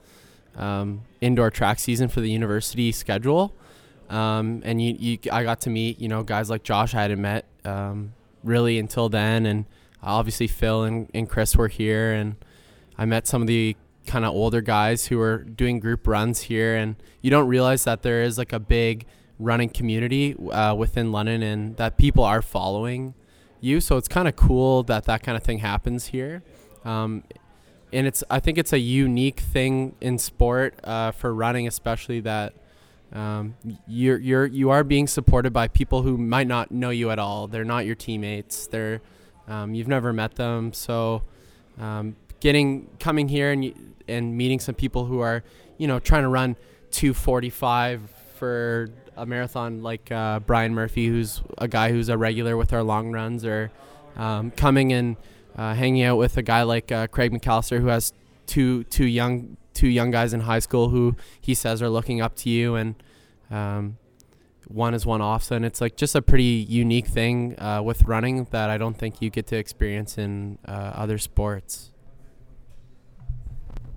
um, 0.56 1.02
indoor 1.20 1.50
track 1.50 1.78
season 1.78 2.08
for 2.08 2.20
the 2.20 2.30
university 2.30 2.92
schedule. 2.92 3.54
Um, 4.08 4.62
and 4.64 4.80
you, 4.80 4.96
you, 4.98 5.18
I 5.32 5.42
got 5.42 5.60
to 5.62 5.70
meet, 5.70 6.00
you 6.00 6.08
know, 6.08 6.22
guys 6.22 6.48
like 6.48 6.62
Josh 6.62 6.94
I 6.94 7.02
hadn't 7.02 7.20
met 7.20 7.44
um, 7.64 8.12
really 8.44 8.78
until 8.78 9.08
then. 9.08 9.46
And 9.46 9.64
obviously 10.02 10.46
Phil 10.46 10.84
and, 10.84 11.10
and 11.12 11.28
Chris 11.28 11.56
were 11.56 11.68
here. 11.68 12.12
And 12.12 12.36
I 12.96 13.04
met 13.04 13.26
some 13.26 13.42
of 13.42 13.48
the 13.48 13.76
kind 14.06 14.24
of 14.24 14.32
older 14.32 14.60
guys 14.60 15.06
who 15.06 15.18
were 15.18 15.38
doing 15.38 15.80
group 15.80 16.06
runs 16.06 16.42
here. 16.42 16.76
And 16.76 16.96
you 17.20 17.30
don't 17.30 17.48
realize 17.48 17.84
that 17.84 18.02
there 18.02 18.22
is 18.22 18.38
like 18.38 18.52
a 18.52 18.60
big 18.60 19.06
running 19.38 19.68
community 19.68 20.34
uh, 20.50 20.74
within 20.74 21.12
London 21.12 21.42
and 21.42 21.76
that 21.76 21.96
people 21.96 22.24
are 22.24 22.42
following 22.42 23.14
you. 23.60 23.80
So 23.80 23.96
it's 23.96 24.08
kind 24.08 24.28
of 24.28 24.36
cool 24.36 24.82
that 24.84 25.04
that 25.04 25.22
kind 25.22 25.36
of 25.36 25.42
thing 25.42 25.58
happens 25.58 26.06
here. 26.06 26.42
Um, 26.84 27.24
and 27.92 28.06
it's 28.06 28.24
I 28.30 28.40
think 28.40 28.58
it's 28.58 28.72
a 28.72 28.78
unique 28.78 29.40
thing 29.40 29.94
in 30.00 30.18
sport 30.18 30.78
uh, 30.84 31.12
for 31.12 31.32
running, 31.34 31.66
especially 31.66 32.20
that 32.20 32.54
um, 33.12 33.54
you're 33.86 34.18
you're 34.18 34.46
you 34.46 34.70
are 34.70 34.84
being 34.84 35.06
supported 35.06 35.52
by 35.52 35.68
people 35.68 36.02
who 36.02 36.18
might 36.18 36.46
not 36.46 36.70
know 36.70 36.90
you 36.90 37.10
at 37.10 37.18
all. 37.18 37.46
They're 37.46 37.64
not 37.64 37.86
your 37.86 37.94
teammates. 37.94 38.66
They're 38.66 39.00
um, 39.48 39.74
you've 39.74 39.88
never 39.88 40.12
met 40.12 40.34
them. 40.34 40.72
So 40.72 41.22
um, 41.78 42.16
getting 42.40 42.88
coming 42.98 43.28
here 43.28 43.52
and 43.52 43.72
and 44.08 44.36
meeting 44.36 44.60
some 44.60 44.74
people 44.74 45.04
who 45.04 45.20
are 45.20 45.44
you 45.78 45.86
know 45.86 45.98
trying 45.98 46.22
to 46.22 46.28
run 46.28 46.56
245 46.90 48.10
for 48.36 48.90
a 49.16 49.26
marathon 49.26 49.82
like 49.82 50.10
uh, 50.12 50.40
Brian 50.40 50.74
Murphy, 50.74 51.06
who's 51.06 51.42
a 51.58 51.68
guy 51.68 51.90
who's 51.90 52.08
a 52.08 52.18
regular 52.18 52.56
with 52.56 52.72
our 52.72 52.82
long 52.82 53.12
runs, 53.12 53.44
or 53.44 53.70
um, 54.16 54.50
coming 54.50 54.92
and 54.92 55.16
uh, 55.56 55.74
hanging 55.74 56.02
out 56.02 56.16
with 56.16 56.36
a 56.36 56.42
guy 56.42 56.62
like 56.62 56.92
uh, 56.92 57.06
Craig 57.06 57.32
McAllister, 57.32 57.80
who 57.80 57.88
has 57.88 58.12
two 58.46 58.84
two 58.84 59.06
young 59.06 59.56
two 59.74 59.88
young 59.88 60.10
guys 60.10 60.32
in 60.32 60.40
high 60.40 60.58
school 60.58 60.88
who 60.88 61.16
he 61.40 61.54
says 61.54 61.82
are 61.82 61.90
looking 61.90 62.20
up 62.20 62.34
to 62.36 62.50
you, 62.50 62.74
and 62.74 62.94
um, 63.50 63.98
one 64.68 64.94
is 64.94 65.06
one 65.06 65.20
off. 65.20 65.44
So 65.44 65.56
and 65.56 65.64
it's 65.64 65.80
like 65.80 65.96
just 65.96 66.14
a 66.14 66.22
pretty 66.22 66.66
unique 66.68 67.06
thing 67.06 67.58
uh, 67.58 67.82
with 67.82 68.04
running 68.04 68.44
that 68.50 68.70
I 68.70 68.78
don't 68.78 68.96
think 68.98 69.22
you 69.22 69.30
get 69.30 69.46
to 69.48 69.56
experience 69.56 70.18
in 70.18 70.58
uh, 70.66 70.92
other 70.94 71.18
sports. 71.18 71.92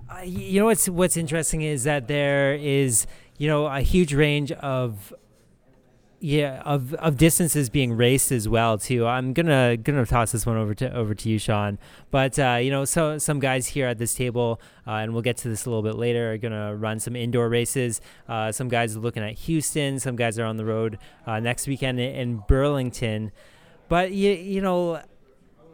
Uh, 0.09 0.21
you 0.23 0.59
know 0.59 0.65
what's 0.65 0.89
what's 0.89 1.17
interesting 1.17 1.61
is 1.61 1.83
that 1.83 2.07
there 2.07 2.55
is 2.55 3.05
you 3.39 3.47
know 3.47 3.65
a 3.65 3.81
huge 3.81 4.13
range 4.13 4.51
of 4.51 5.11
yeah 6.19 6.61
of 6.65 6.93
of 6.95 7.15
distances 7.15 7.69
being 7.69 7.93
raced 7.93 8.31
as 8.31 8.47
well 8.47 8.77
too. 8.77 9.07
I'm 9.07 9.33
gonna 9.33 9.77
gonna 9.77 10.05
toss 10.05 10.33
this 10.33 10.45
one 10.45 10.57
over 10.57 10.75
to 10.75 10.93
over 10.93 11.15
to 11.15 11.29
you 11.29 11.39
sean. 11.39 11.79
But 12.11 12.37
uh, 12.37 12.59
you 12.61 12.69
know 12.69 12.85
so 12.85 13.17
some 13.17 13.39
guys 13.39 13.67
here 13.67 13.87
at 13.87 13.97
this 13.97 14.13
table 14.13 14.61
uh, 14.85 14.95
and 14.95 15.13
we'll 15.13 15.21
get 15.23 15.37
to 15.37 15.49
this 15.49 15.65
a 15.65 15.69
little 15.69 15.81
bit 15.81 15.95
later 15.95 16.33
are 16.33 16.37
gonna 16.37 16.75
run 16.75 16.99
some 16.99 17.15
indoor 17.15 17.49
races. 17.49 18.01
Uh, 18.27 18.51
some 18.51 18.67
guys 18.67 18.95
are 18.95 18.99
looking 18.99 19.23
at 19.23 19.35
houston. 19.35 19.99
Some 19.99 20.17
guys 20.17 20.37
are 20.37 20.45
on 20.45 20.57
the 20.57 20.65
road 20.65 20.99
uh, 21.25 21.39
next 21.39 21.65
weekend 21.65 21.99
in, 21.99 22.13
in 22.13 22.43
burlington. 22.47 23.31
But 23.87 24.11
you, 24.11 24.31
you 24.31 24.61
know 24.61 25.01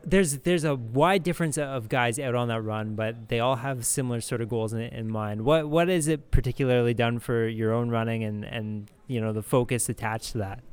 there's 0.05 0.39
there's 0.39 0.63
a 0.63 0.75
wide 0.75 1.24
difference 1.24 1.57
of 1.57 1.89
guys 1.89 2.19
out 2.19 2.35
on 2.35 2.47
that 2.50 2.62
run, 2.62 2.95
but 2.95 3.29
they 3.29 3.39
all 3.39 3.57
have 3.57 3.85
similar 3.85 4.21
sort 4.21 4.41
of 4.41 4.50
goals 4.50 4.71
in, 4.74 4.81
in 4.81 5.09
mind. 5.09 5.41
What 5.43 5.67
what 5.67 5.89
is 5.89 6.07
it 6.07 6.31
particularly 6.31 6.93
done 6.93 7.19
for 7.19 7.47
your 7.47 7.74
own 7.74 7.89
running 7.89 8.24
and 8.24 8.45
and 8.45 8.89
you 9.07 9.19
know 9.19 9.33
the 9.33 9.41
focus 9.41 9.89
attached 9.89 10.31
to 10.33 10.38
that? 10.39 10.63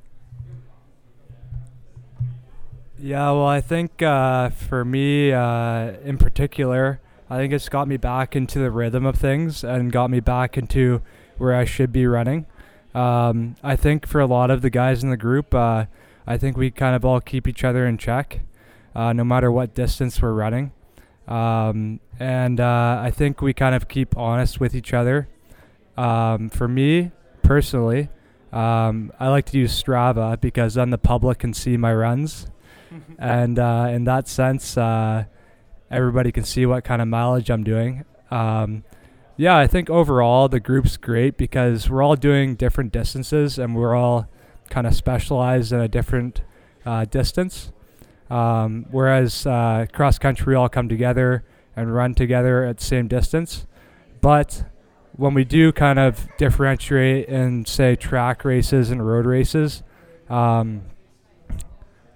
Yeah, 2.99 3.31
well, 3.33 3.47
I 3.47 3.61
think 3.61 4.01
uh, 4.03 4.51
for 4.51 4.85
me 4.85 5.33
uh, 5.33 5.93
in 6.05 6.19
particular, 6.19 7.01
I 7.29 7.39
think 7.39 7.53
it's 7.53 7.69
got 7.69 7.89
me 7.89 7.97
back 7.97 8.37
into 8.37 8.59
the 8.59 8.71
rhythm 8.71 9.07
of 9.07 9.17
things 9.17 9.65
and 9.65 9.91
got 9.91 10.11
me 10.11 10.21
back 10.21 10.57
into 10.57 11.03
where 11.39 11.55
I 11.55 11.65
should 11.65 11.91
be 11.91 12.07
running. 12.07 12.47
Um, 12.95 13.57
I 13.63 13.75
think 13.75 14.07
for 14.07 14.21
a 14.21 14.27
lot 14.27 14.51
of 14.51 14.61
the 14.61 14.71
guys 14.71 15.03
in 15.03 15.11
the 15.11 15.17
group, 15.17 15.53
uh, 15.55 15.87
I 16.27 16.37
think 16.37 16.57
we 16.57 16.71
kind 16.71 16.95
of 16.95 17.05
all 17.05 17.21
keep 17.21 17.49
each 17.49 17.65
other 17.65 17.87
in 17.87 17.99
check 17.99 18.43
uh, 18.95 19.13
no 19.13 19.25
matter 19.25 19.51
what 19.51 19.75
distance 19.75 20.21
we're 20.21 20.33
running. 20.33 20.73
Um, 21.29 22.01
and 22.19 22.61
uh, 22.61 23.01
I 23.03 23.11
think 23.11 23.41
we 23.41 23.53
kind 23.53 23.75
of 23.75 23.89
keep 23.89 24.17
honest 24.17 24.61
with 24.61 24.75
each 24.75 24.93
other. 24.93 25.29
Um, 25.97 26.49
for 26.49 26.69
me 26.69 27.13
personally, 27.43 28.09
um, 28.53 29.13
I 29.19 29.29
like 29.29 29.47
to 29.47 29.59
use 29.59 29.81
Strava 29.81 30.41
because 30.41 30.75
then 30.75 30.91
the 30.91 30.99
public 30.99 31.39
can 31.39 31.55
see 31.55 31.77
my 31.77 31.95
runs, 31.95 32.47
and 33.19 33.59
uh, 33.59 33.89
in 33.91 34.05
that 34.05 34.29
sense, 34.29 34.77
uh, 34.77 35.25
everybody 35.91 36.33
can 36.33 36.45
see 36.45 36.67
what 36.67 36.85
kind 36.85 37.01
of 37.01 37.09
mileage 37.09 37.51
I'm 37.51 37.65
doing. 37.65 38.05
Um, 38.31 38.85
yeah, 39.37 39.57
I 39.57 39.67
think 39.67 39.91
overall 39.91 40.49
the 40.49 40.61
group's 40.61 40.97
great 40.97 41.37
because 41.37 41.89
we're 41.89 42.03
all 42.03 42.17
doing 42.17 42.55
different 42.55 42.93
distances 42.93 43.59
and 43.59 43.75
we're 43.75 43.95
all 43.95 44.29
kind 44.71 44.87
of 44.87 44.95
specialized 44.95 45.73
in 45.73 45.81
a 45.81 45.89
different 45.89 46.43
uh, 46.85 47.05
distance. 47.07 47.73
Um, 48.33 48.87
whereas 48.91 49.47
uh, 49.47 49.85
cross 49.93 50.19
country, 50.19 50.53
we 50.53 50.55
all 50.55 50.71
come 50.71 50.89
together 50.89 51.45
and 51.77 51.95
run 51.95 52.15
together 52.15 52.65
at 52.65 52.79
the 52.79 52.85
same 52.85 53.07
distance. 53.07 53.67
But 54.23 54.65
when 55.15 55.35
we 55.35 55.45
do 55.45 55.71
kind 55.71 55.99
of 55.99 56.27
differentiate 56.39 57.29
in, 57.29 57.67
say, 57.67 57.95
track 57.95 58.43
races 58.47 58.91
and 58.91 59.07
road 59.07 59.27
races, 59.27 59.83
um, 60.31 60.83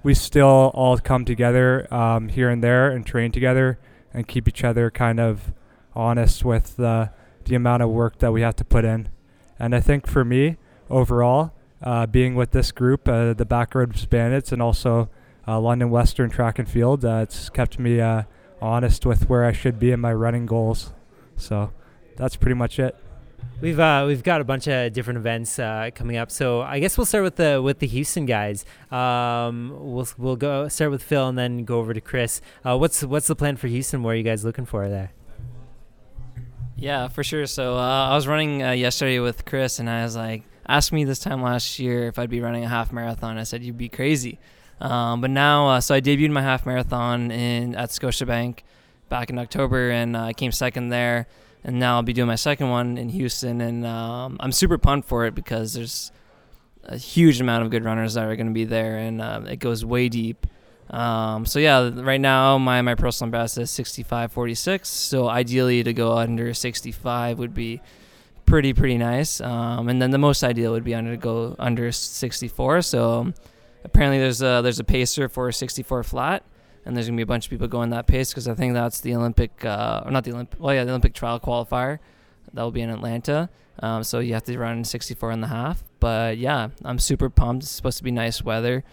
we 0.02 0.14
still 0.14 0.70
all 0.72 0.96
come 0.96 1.26
together 1.26 1.92
um, 1.92 2.30
here 2.30 2.48
and 2.48 2.64
there 2.64 2.90
and 2.90 3.04
train 3.04 3.30
together 3.30 3.78
and 4.14 4.26
keep 4.26 4.48
each 4.48 4.64
other 4.64 4.90
kind 4.90 5.20
of 5.20 5.52
honest 5.94 6.46
with 6.46 6.76
the, 6.76 7.10
the 7.44 7.54
amount 7.54 7.82
of 7.82 7.90
work 7.90 8.20
that 8.20 8.32
we 8.32 8.40
have 8.40 8.56
to 8.56 8.64
put 8.64 8.86
in. 8.86 9.10
And 9.58 9.74
I 9.74 9.80
think 9.80 10.06
for 10.06 10.24
me, 10.24 10.56
overall, 10.88 11.52
uh, 11.82 12.06
being 12.06 12.34
with 12.34 12.52
this 12.52 12.72
group, 12.72 13.06
uh, 13.06 13.34
the 13.34 13.44
Backroads 13.44 14.08
Bandits, 14.08 14.50
and 14.50 14.62
also 14.62 15.10
uh, 15.46 15.60
London 15.60 15.90
Western 15.90 16.30
Track 16.30 16.58
and 16.58 16.68
Field. 16.68 17.04
Uh, 17.04 17.20
it's 17.22 17.48
kept 17.50 17.78
me 17.78 18.00
uh, 18.00 18.22
honest 18.60 19.06
with 19.06 19.28
where 19.28 19.44
I 19.44 19.52
should 19.52 19.78
be 19.78 19.92
in 19.92 20.00
my 20.00 20.12
running 20.12 20.46
goals. 20.46 20.92
So 21.36 21.72
that's 22.16 22.36
pretty 22.36 22.54
much 22.54 22.78
it. 22.78 22.96
We've 23.60 23.80
uh, 23.80 24.04
we've 24.06 24.22
got 24.22 24.42
a 24.42 24.44
bunch 24.44 24.66
of 24.68 24.92
different 24.92 25.16
events 25.18 25.58
uh, 25.58 25.90
coming 25.94 26.18
up, 26.18 26.30
so 26.30 26.60
I 26.60 26.78
guess 26.78 26.98
we'll 26.98 27.06
start 27.06 27.24
with 27.24 27.36
the 27.36 27.62
with 27.62 27.78
the 27.78 27.86
Houston 27.86 28.26
guys. 28.26 28.66
Um, 28.90 29.72
we'll 29.78 30.06
we'll 30.18 30.36
go 30.36 30.68
start 30.68 30.90
with 30.90 31.02
Phil 31.02 31.26
and 31.26 31.38
then 31.38 31.64
go 31.64 31.78
over 31.78 31.94
to 31.94 32.00
Chris. 32.02 32.42
Uh, 32.64 32.76
what's 32.76 33.02
what's 33.02 33.28
the 33.28 33.36
plan 33.36 33.56
for 33.56 33.68
Houston? 33.68 34.02
What 34.02 34.10
are 34.10 34.16
you 34.16 34.22
guys 34.22 34.44
looking 34.44 34.66
for 34.66 34.88
there? 34.90 35.12
Yeah, 36.76 37.08
for 37.08 37.24
sure. 37.24 37.46
So 37.46 37.76
uh, 37.76 38.08
I 38.10 38.14
was 38.14 38.28
running 38.28 38.62
uh, 38.62 38.72
yesterday 38.72 39.20
with 39.20 39.46
Chris, 39.46 39.78
and 39.78 39.88
I 39.88 40.02
was 40.02 40.16
like, 40.16 40.42
asked 40.68 40.92
me 40.92 41.04
this 41.04 41.18
time 41.18 41.40
last 41.40 41.78
year 41.78 42.08
if 42.08 42.18
I'd 42.18 42.28
be 42.28 42.42
running 42.42 42.64
a 42.64 42.68
half 42.68 42.92
marathon. 42.92 43.38
I 43.38 43.44
said 43.44 43.62
you'd 43.62 43.78
be 43.78 43.88
crazy. 43.88 44.38
Um, 44.80 45.20
but 45.20 45.30
now, 45.30 45.68
uh, 45.68 45.80
so 45.80 45.94
I 45.94 46.00
debuted 46.00 46.30
my 46.30 46.42
half 46.42 46.66
marathon 46.66 47.30
in 47.30 47.74
at 47.74 47.90
Scotiabank 47.90 48.60
back 49.08 49.30
in 49.30 49.38
October, 49.38 49.90
and 49.90 50.16
uh, 50.16 50.24
I 50.24 50.32
came 50.32 50.52
second 50.52 50.88
there. 50.90 51.26
And 51.64 51.80
now 51.80 51.96
I'll 51.96 52.02
be 52.02 52.12
doing 52.12 52.28
my 52.28 52.36
second 52.36 52.70
one 52.70 52.96
in 52.96 53.08
Houston, 53.08 53.60
and 53.60 53.84
um, 53.84 54.36
I'm 54.38 54.52
super 54.52 54.78
pumped 54.78 55.08
for 55.08 55.26
it 55.26 55.34
because 55.34 55.74
there's 55.74 56.12
a 56.84 56.96
huge 56.96 57.40
amount 57.40 57.64
of 57.64 57.70
good 57.70 57.84
runners 57.84 58.14
that 58.14 58.24
are 58.24 58.36
going 58.36 58.46
to 58.46 58.52
be 58.52 58.64
there, 58.64 58.98
and 58.98 59.20
uh, 59.20 59.42
it 59.48 59.56
goes 59.56 59.84
way 59.84 60.08
deep. 60.08 60.46
Um, 60.90 61.44
so 61.44 61.58
yeah, 61.58 61.90
right 61.92 62.20
now 62.20 62.58
my 62.58 62.80
my 62.82 62.94
personal 62.94 63.30
best 63.30 63.58
is 63.58 63.70
65.46. 63.70 64.86
So 64.86 65.28
ideally 65.28 65.82
to 65.82 65.92
go 65.92 66.16
under 66.16 66.54
65 66.54 67.38
would 67.38 67.54
be 67.54 67.80
pretty 68.44 68.72
pretty 68.72 68.96
nice. 68.96 69.40
Um, 69.40 69.88
and 69.88 70.00
then 70.00 70.10
the 70.12 70.18
most 70.18 70.44
ideal 70.44 70.72
would 70.72 70.84
be 70.84 70.94
under 70.94 71.12
to 71.12 71.16
go 71.16 71.56
under 71.58 71.90
64. 71.90 72.82
So 72.82 73.32
apparently 73.86 74.18
there's 74.18 74.42
a 74.42 74.60
there's 74.62 74.78
a 74.78 74.84
pacer 74.84 75.28
for 75.28 75.48
a 75.48 75.52
64 75.52 76.04
flat, 76.04 76.44
and 76.84 76.96
there's 76.96 77.06
gonna 77.06 77.16
be 77.16 77.22
a 77.22 77.26
bunch 77.26 77.46
of 77.46 77.50
people 77.50 77.68
going 77.68 77.90
that 77.90 78.06
pace 78.06 78.30
because 78.30 78.46
I 78.46 78.54
think 78.54 78.74
that's 78.74 79.00
the 79.00 79.14
Olympic 79.14 79.64
uh, 79.64 80.02
or 80.04 80.10
not 80.10 80.24
the 80.24 80.32
Olympic 80.32 80.60
well 80.60 80.74
yeah 80.74 80.84
the 80.84 80.90
Olympic 80.90 81.14
trial 81.14 81.40
qualifier 81.40 81.98
that 82.52 82.62
will 82.62 82.70
be 82.70 82.82
in 82.82 82.90
Atlanta. 82.90 83.48
Um, 83.80 84.02
so 84.02 84.20
you 84.20 84.32
have 84.34 84.44
to 84.44 84.58
run 84.58 84.84
64 84.84 85.32
and 85.32 85.44
a 85.44 85.48
half. 85.48 85.84
But 86.00 86.38
yeah, 86.38 86.68
I'm 86.84 86.98
super 86.98 87.28
pumped. 87.28 87.64
It's 87.64 87.70
supposed 87.70 87.98
to 87.98 88.04
be 88.04 88.10
nice 88.10 88.42
weather 88.42 88.84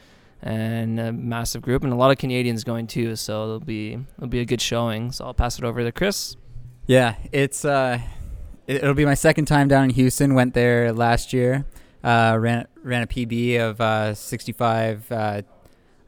and 0.41 0.99
a 0.99 1.13
massive 1.13 1.61
group 1.61 1.83
and 1.83 1.93
a 1.93 1.95
lot 1.95 2.11
of 2.11 2.17
Canadians 2.17 2.63
going 2.63 2.87
too. 2.87 3.15
So 3.15 3.43
it'll 3.43 3.59
be 3.59 3.97
it'll 4.17 4.27
be 4.27 4.41
a 4.41 4.45
good 4.45 4.61
showing. 4.61 5.11
So 5.11 5.25
I'll 5.25 5.33
pass 5.33 5.57
it 5.57 5.63
over 5.63 5.83
to 5.83 5.91
Chris. 5.91 6.35
Yeah, 6.85 7.15
it's 7.31 7.63
uh, 7.63 7.99
it'll 8.67 8.93
be 8.93 9.05
my 9.05 9.13
second 9.13 9.45
time 9.45 9.67
down 9.67 9.85
in 9.85 9.89
Houston. 9.91 10.33
Went 10.33 10.53
there 10.53 10.91
last 10.91 11.31
year. 11.31 11.65
Uh, 12.03 12.37
ran 12.39 12.67
ran 12.83 13.01
a 13.03 13.07
PB 13.07 13.59
of 13.59 13.81
uh, 13.81 14.13
65. 14.13 15.11
Uh, 15.11 15.15
I 15.15 15.43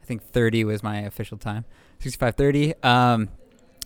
think 0.04 0.22
30 0.22 0.64
was 0.64 0.82
my 0.82 1.00
official 1.00 1.36
time. 1.36 1.64
65:30. 2.00 2.84
Um, 2.84 3.28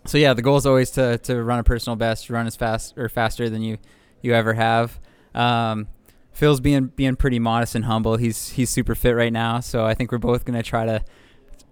so 0.06 0.18
yeah, 0.18 0.35
the 0.35 0.42
goal 0.42 0.56
is 0.56 0.66
always 0.66 0.90
to 0.92 1.18
to 1.18 1.42
run 1.42 1.59
a 1.59 1.64
personal 1.64 1.97
best, 1.97 2.30
run 2.30 2.47
as 2.47 2.56
fast 2.56 2.97
or 2.97 3.09
faster 3.09 3.49
than 3.49 3.62
you 3.62 3.78
you 4.23 4.35
ever 4.35 4.54
have. 4.54 4.99
Um, 5.35 5.88
Phil's 6.32 6.61
being 6.61 6.87
being 6.87 7.16
pretty 7.16 7.38
modest 7.38 7.75
and 7.75 7.85
humble. 7.85 8.16
He's 8.16 8.50
he's 8.50 8.70
super 8.70 8.94
fit 8.94 9.12
right 9.12 9.32
now, 9.32 9.61
so 9.61 9.85
I 9.85 9.94
think 9.94 10.12
we're 10.12 10.18
both 10.18 10.44
gonna 10.44 10.62
try 10.62 10.87
to 10.87 11.04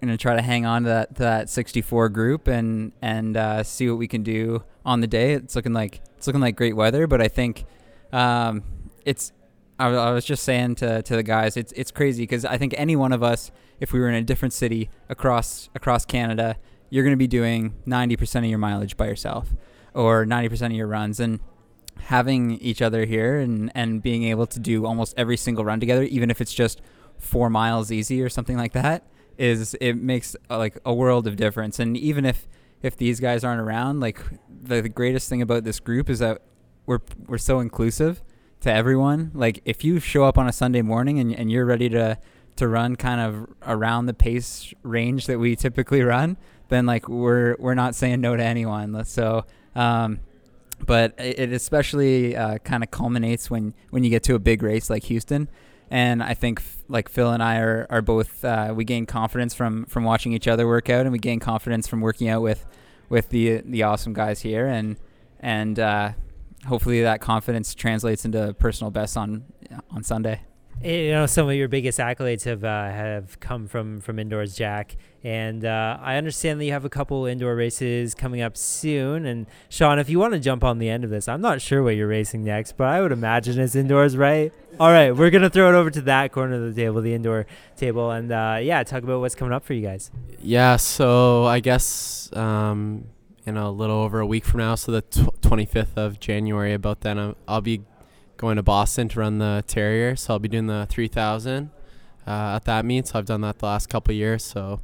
gonna 0.01 0.17
try 0.17 0.37
to 0.37 0.43
hang 0.43 0.67
on 0.67 0.83
to 0.83 0.89
that 0.89 1.15
to 1.17 1.23
that 1.23 1.51
64 1.51 2.09
group 2.11 2.49
and 2.49 2.93
and 3.03 3.37
uh, 3.37 3.63
see 3.63 3.89
what 3.89 3.99
we 3.99 4.09
can 4.09 4.23
do 4.23 4.63
on 4.85 5.01
the 5.01 5.07
day. 5.07 5.33
It's 5.33 5.57
looking 5.57 5.73
like 5.73 6.01
it's 6.17 6.27
looking 6.27 6.41
like 6.41 6.57
great 6.57 6.77
weather, 6.77 7.07
but 7.07 7.21
I 7.21 7.29
think 7.29 7.65
um, 8.13 8.63
it's 9.05 9.33
I, 9.79 9.89
I 9.89 10.13
was 10.13 10.25
just 10.25 10.43
saying 10.43 10.77
to, 10.77 11.03
to 11.03 11.17
the 11.17 11.23
guys, 11.23 11.57
it's 11.57 11.73
it's 11.73 11.91
crazy 11.91 12.23
because 12.23 12.45
I 12.45 12.59
think 12.59 12.75
any 12.77 12.97
one 12.97 13.13
of 13.13 13.23
us, 13.23 13.51
if 13.81 13.93
we 13.93 14.01
were 14.01 14.09
in 14.09 14.15
a 14.15 14.23
different 14.23 14.53
city 14.53 14.91
across 15.09 15.69
across 15.75 16.05
Canada, 16.05 16.57
you're 16.91 17.05
going 17.05 17.13
to 17.13 17.19
be 17.19 17.29
doing 17.29 17.75
90% 17.87 18.39
of 18.39 18.45
your 18.47 18.59
mileage 18.59 18.97
by 18.97 19.07
yourself, 19.07 19.55
or 19.95 20.25
90% 20.25 20.67
of 20.67 20.73
your 20.73 20.87
runs, 20.87 21.21
and 21.21 21.41
having 22.01 22.53
each 22.59 22.81
other 22.81 23.05
here 23.05 23.39
and 23.39 23.71
and 23.75 24.03
being 24.03 24.25
able 24.25 24.47
to 24.47 24.59
do 24.59 24.87
almost 24.87 25.15
every 25.17 25.37
single 25.37 25.65
run 25.65 25.81
together, 25.81 26.03
even 26.05 26.31
if 26.31 26.41
it's 26.41 26.55
just 26.55 26.81
four 27.19 27.51
miles 27.51 27.91
easy 27.93 28.23
or 28.23 28.29
something 28.29 28.57
like 28.57 28.73
that, 28.73 29.05
is 29.37 29.75
it 29.81 29.95
makes 29.95 30.35
uh, 30.51 30.59
like 30.59 30.79
a 30.85 30.93
world 30.93 31.27
of 31.27 31.37
difference. 31.37 31.79
And 31.79 31.97
even 31.97 32.25
if 32.25 32.49
if 32.83 32.97
these 32.97 33.21
guys 33.21 33.45
aren't 33.45 33.61
around, 33.61 34.01
like 34.01 34.21
the, 34.49 34.81
the 34.81 34.89
greatest 34.89 35.29
thing 35.29 35.43
about 35.43 35.65
this 35.65 35.81
group 35.81 36.09
is 36.11 36.19
that 36.19 36.43
we're 36.87 37.01
we're 37.27 37.39
so 37.39 37.61
inclusive 37.61 38.23
to 38.61 38.73
everyone. 38.73 39.31
Like 39.35 39.61
if 39.65 39.85
you 39.85 40.01
show 40.01 40.25
up 40.25 40.39
on 40.39 40.49
a 40.49 40.53
Sunday 40.53 40.83
morning 40.83 41.19
and, 41.19 41.35
and 41.35 41.51
you're 41.51 41.67
ready 41.67 41.89
to 41.91 42.19
to 42.57 42.67
run 42.67 42.97
kind 42.97 43.21
of 43.21 43.47
around 43.63 44.07
the 44.07 44.15
pace 44.15 44.75
range 44.83 45.27
that 45.27 45.39
we 45.39 45.55
typically 45.55 46.03
run, 46.03 46.37
then 46.69 46.87
like 46.87 47.09
we're 47.09 47.57
we're 47.59 47.75
not 47.75 47.95
saying 47.95 48.21
no 48.21 48.37
to 48.37 48.43
anyone. 48.43 49.05
So 49.05 49.45
um, 49.75 50.21
but 50.85 51.15
it 51.19 51.53
especially 51.53 52.37
uh, 52.37 52.59
kind 52.59 52.83
of 52.83 52.91
culminates 52.91 53.51
when 53.51 53.75
when 53.91 54.05
you 54.05 54.11
get 54.11 54.23
to 54.25 54.35
a 54.35 54.39
big 54.39 54.63
race 54.63 54.91
like 54.91 55.05
Houston. 55.05 55.49
And 55.91 56.23
I 56.23 56.35
think 56.35 56.63
like 56.89 57.09
Phil 57.09 57.31
and 57.33 57.43
I 57.43 57.59
are 57.59 57.87
are 57.89 58.03
both 58.03 58.45
uh, 58.45 58.73
we 58.75 58.85
gain 58.85 59.07
confidence 59.07 59.55
from 59.55 59.87
from 59.87 60.05
watching 60.05 60.33
each 60.33 60.47
other 60.47 60.67
work 60.67 60.91
out, 60.91 61.03
and 61.03 61.13
we 61.13 61.19
gain 61.19 61.41
confidence 61.41 61.87
from 61.87 62.01
working 62.01 62.29
out 62.29 62.43
with 62.43 62.67
with 63.09 63.31
the 63.31 63.63
the 63.65 63.85
awesome 63.85 64.13
guys 64.13 64.41
here, 64.41 64.67
and 64.67 64.97
and 65.41 65.79
uh, 65.79 66.13
hopefully 66.67 67.03
that 67.03 67.21
confidence 67.21 67.75
translates 67.75 68.25
into 68.25 68.55
personal 68.55 68.91
best 68.91 69.17
on 69.17 69.45
on 69.91 70.03
Sunday. 70.03 70.43
You 70.83 71.11
know, 71.11 71.27
some 71.27 71.49
of 71.49 71.57
your 71.57 71.67
biggest 71.67 71.99
accolades 71.99 72.45
have 72.45 72.63
uh, 72.63 72.85
have 72.85 73.41
come 73.41 73.67
from 73.67 74.01
from 74.01 74.19
indoors, 74.19 74.55
Jack. 74.55 74.97
And 75.25 75.65
uh, 75.65 75.99
I 76.01 76.17
understand 76.17 76.61
that 76.61 76.67
you 76.67 76.73
have 76.73 76.85
a 76.85 76.89
couple 76.89 77.27
indoor 77.27 77.57
races 77.57 78.15
coming 78.15 78.41
up 78.41 78.57
soon. 78.57 79.27
And 79.27 79.47
Sean, 79.69 79.99
if 79.99 80.09
you 80.09 80.21
want 80.21 80.35
to 80.35 80.39
jump 80.39 80.63
on 80.63 80.79
the 80.79 80.89
end 80.89 81.03
of 81.03 81.11
this, 81.11 81.27
I'm 81.27 81.41
not 81.41 81.61
sure 81.61 81.83
what 81.83 81.97
you're 81.97 82.07
racing 82.07 82.45
next, 82.45 82.77
but 82.77 82.87
I 82.87 83.01
would 83.01 83.11
imagine 83.11 83.59
it's 83.59 83.75
indoors, 83.75 84.17
right? 84.17 84.53
All 84.79 84.93
right, 84.93 85.11
we're 85.11 85.31
gonna 85.31 85.51
throw 85.51 85.69
it 85.69 85.75
over 85.75 85.91
to 85.91 86.01
that 86.03 86.31
corner 86.31 86.55
of 86.55 86.73
the 86.73 86.81
table, 86.81 87.03
the 87.03 87.13
indoor 87.13 87.47
table, 87.77 88.13
and 88.13 88.31
uh, 88.31 88.61
yeah, 88.63 88.85
talk 88.85 89.03
about 89.03 89.19
what's 89.19 89.35
coming 89.35 89.53
up 89.53 89.65
for 89.65 89.75
you 89.75 89.83
guys. 89.83 90.13
Yeah, 90.41 90.77
so 90.77 91.45
I 91.47 91.59
guess 91.59 92.31
um, 92.35 93.09
in 93.49 93.57
a 93.57 93.71
little 93.71 93.97
over 93.97 94.21
a 94.21 94.27
week 94.27 94.45
from 94.45 94.61
now, 94.61 94.75
so 94.75 94.93
the 94.93 95.03
tw- 95.03 95.41
25th 95.41 95.97
of 95.97 96.21
January, 96.21 96.75
about 96.75 97.01
then, 97.01 97.19
I'll, 97.19 97.37
I'll 97.49 97.61
be 97.61 97.83
going 98.37 98.57
to 98.57 98.63
Boston 98.63 99.09
to 99.09 99.21
run 99.21 99.39
the 99.39 99.65
Terrier. 99.67 100.17
So 100.17 100.35
I'll 100.35 100.39
be 100.39 100.49
doing 100.49 100.67
the 100.67 100.87
3000 100.89 101.71
uh, 102.27 102.31
at 102.31 102.65
that 102.67 102.85
meet. 102.85 103.09
So 103.09 103.19
I've 103.19 103.27
done 103.27 103.41
that 103.41 103.59
the 103.59 103.67
last 103.67 103.89
couple 103.89 104.15
years. 104.15 104.45
So 104.45 104.81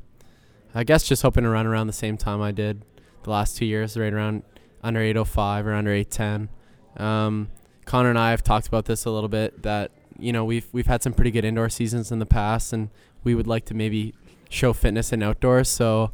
I 0.74 0.82
guess 0.84 1.04
just 1.04 1.22
hoping 1.22 1.44
to 1.44 1.50
run 1.50 1.66
around 1.66 1.86
the 1.86 1.92
same 1.92 2.16
time 2.16 2.42
I 2.42 2.50
did 2.50 2.84
the 3.22 3.30
last 3.30 3.56
two 3.56 3.64
years, 3.64 3.96
right 3.96 4.12
around 4.12 4.42
under 4.82 5.00
805 5.00 5.66
or 5.66 5.74
under 5.74 5.92
810. 5.92 6.48
Um, 6.96 7.50
Connor 7.84 8.10
and 8.10 8.18
I 8.18 8.30
have 8.30 8.42
talked 8.42 8.66
about 8.66 8.86
this 8.86 9.04
a 9.04 9.10
little 9.10 9.28
bit 9.28 9.62
that 9.62 9.90
you 10.18 10.32
know 10.32 10.44
we've 10.44 10.66
we've 10.72 10.86
had 10.86 11.02
some 11.02 11.12
pretty 11.12 11.30
good 11.30 11.44
indoor 11.44 11.68
seasons 11.68 12.10
in 12.10 12.18
the 12.18 12.26
past, 12.26 12.72
and 12.72 12.88
we 13.24 13.34
would 13.34 13.46
like 13.46 13.66
to 13.66 13.74
maybe 13.74 14.14
show 14.48 14.72
fitness 14.72 15.12
in 15.12 15.22
outdoors. 15.22 15.68
So 15.68 16.12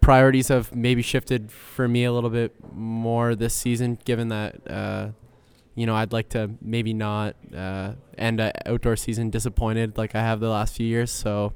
priorities 0.00 0.48
have 0.48 0.74
maybe 0.74 1.02
shifted 1.02 1.50
for 1.50 1.88
me 1.88 2.04
a 2.04 2.12
little 2.12 2.30
bit 2.30 2.54
more 2.72 3.34
this 3.34 3.54
season, 3.54 3.98
given 4.04 4.28
that 4.28 4.70
uh, 4.70 5.08
you 5.74 5.86
know 5.86 5.94
I'd 5.94 6.12
like 6.12 6.28
to 6.30 6.50
maybe 6.60 6.92
not 6.92 7.36
uh, 7.54 7.92
end 8.16 8.40
an 8.40 8.52
outdoor 8.66 8.96
season 8.96 9.30
disappointed 9.30 9.98
like 9.98 10.14
I 10.14 10.20
have 10.20 10.40
the 10.40 10.48
last 10.48 10.76
few 10.76 10.86
years. 10.86 11.10
So, 11.10 11.52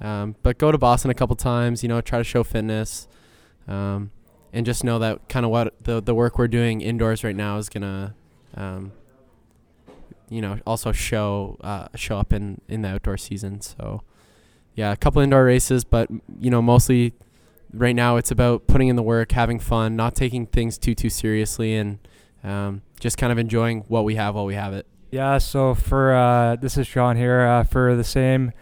um, 0.00 0.36
but 0.42 0.58
go 0.58 0.72
to 0.72 0.78
Boston 0.78 1.10
a 1.10 1.14
couple 1.14 1.36
times, 1.36 1.82
you 1.82 1.88
know, 1.88 2.00
try 2.00 2.18
to 2.18 2.24
show 2.24 2.42
fitness. 2.44 3.08
Um, 3.68 4.12
and 4.52 4.64
just 4.64 4.84
know 4.84 4.98
that 5.00 5.28
kind 5.28 5.44
of 5.44 5.50
what 5.50 5.74
the 5.82 6.00
the 6.00 6.14
work 6.14 6.38
we're 6.38 6.48
doing 6.48 6.80
indoors 6.80 7.24
right 7.24 7.36
now 7.36 7.58
is 7.58 7.68
gonna 7.68 8.14
um, 8.54 8.92
you 10.28 10.40
know, 10.40 10.58
also 10.66 10.92
show 10.92 11.56
uh, 11.60 11.88
show 11.94 12.18
up 12.18 12.32
in 12.32 12.60
in 12.68 12.82
the 12.82 12.88
outdoor 12.88 13.16
season. 13.16 13.60
So, 13.60 14.02
yeah, 14.74 14.92
a 14.92 14.96
couple 14.96 15.22
indoor 15.22 15.44
races, 15.44 15.84
but 15.84 16.10
you 16.40 16.50
know, 16.50 16.62
mostly 16.62 17.14
right 17.76 17.94
now 17.94 18.16
it's 18.16 18.30
about 18.30 18.66
putting 18.66 18.88
in 18.88 18.96
the 18.96 19.02
work, 19.02 19.32
having 19.32 19.58
fun, 19.58 19.96
not 19.96 20.14
taking 20.14 20.46
things 20.46 20.78
too 20.78 20.94
too 20.94 21.10
seriously, 21.10 21.74
and 21.74 21.98
um, 22.44 22.82
just 23.00 23.18
kind 23.18 23.32
of 23.32 23.38
enjoying 23.38 23.84
what 23.88 24.04
we 24.04 24.16
have 24.16 24.34
while 24.34 24.46
we 24.46 24.54
have 24.54 24.72
it. 24.72 24.86
Yeah. 25.10 25.38
So 25.38 25.74
for 25.74 26.14
uh, 26.14 26.56
this 26.56 26.76
is 26.76 26.86
Sean 26.86 27.16
here 27.16 27.40
uh, 27.40 27.64
for 27.64 27.96
the 27.96 28.04
same 28.04 28.52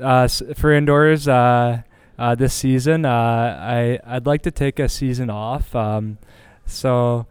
uh, 0.00 0.28
for 0.28 0.72
indoors 0.72 1.28
uh, 1.28 1.82
uh, 2.18 2.34
this 2.34 2.54
season. 2.54 3.04
I 3.06 3.98
I'd 4.04 4.26
like 4.26 4.42
to 4.42 4.50
take 4.50 4.78
a 4.78 4.88
season 4.88 5.30
off. 5.30 5.74
Um, 5.74 6.18
so 6.66 7.26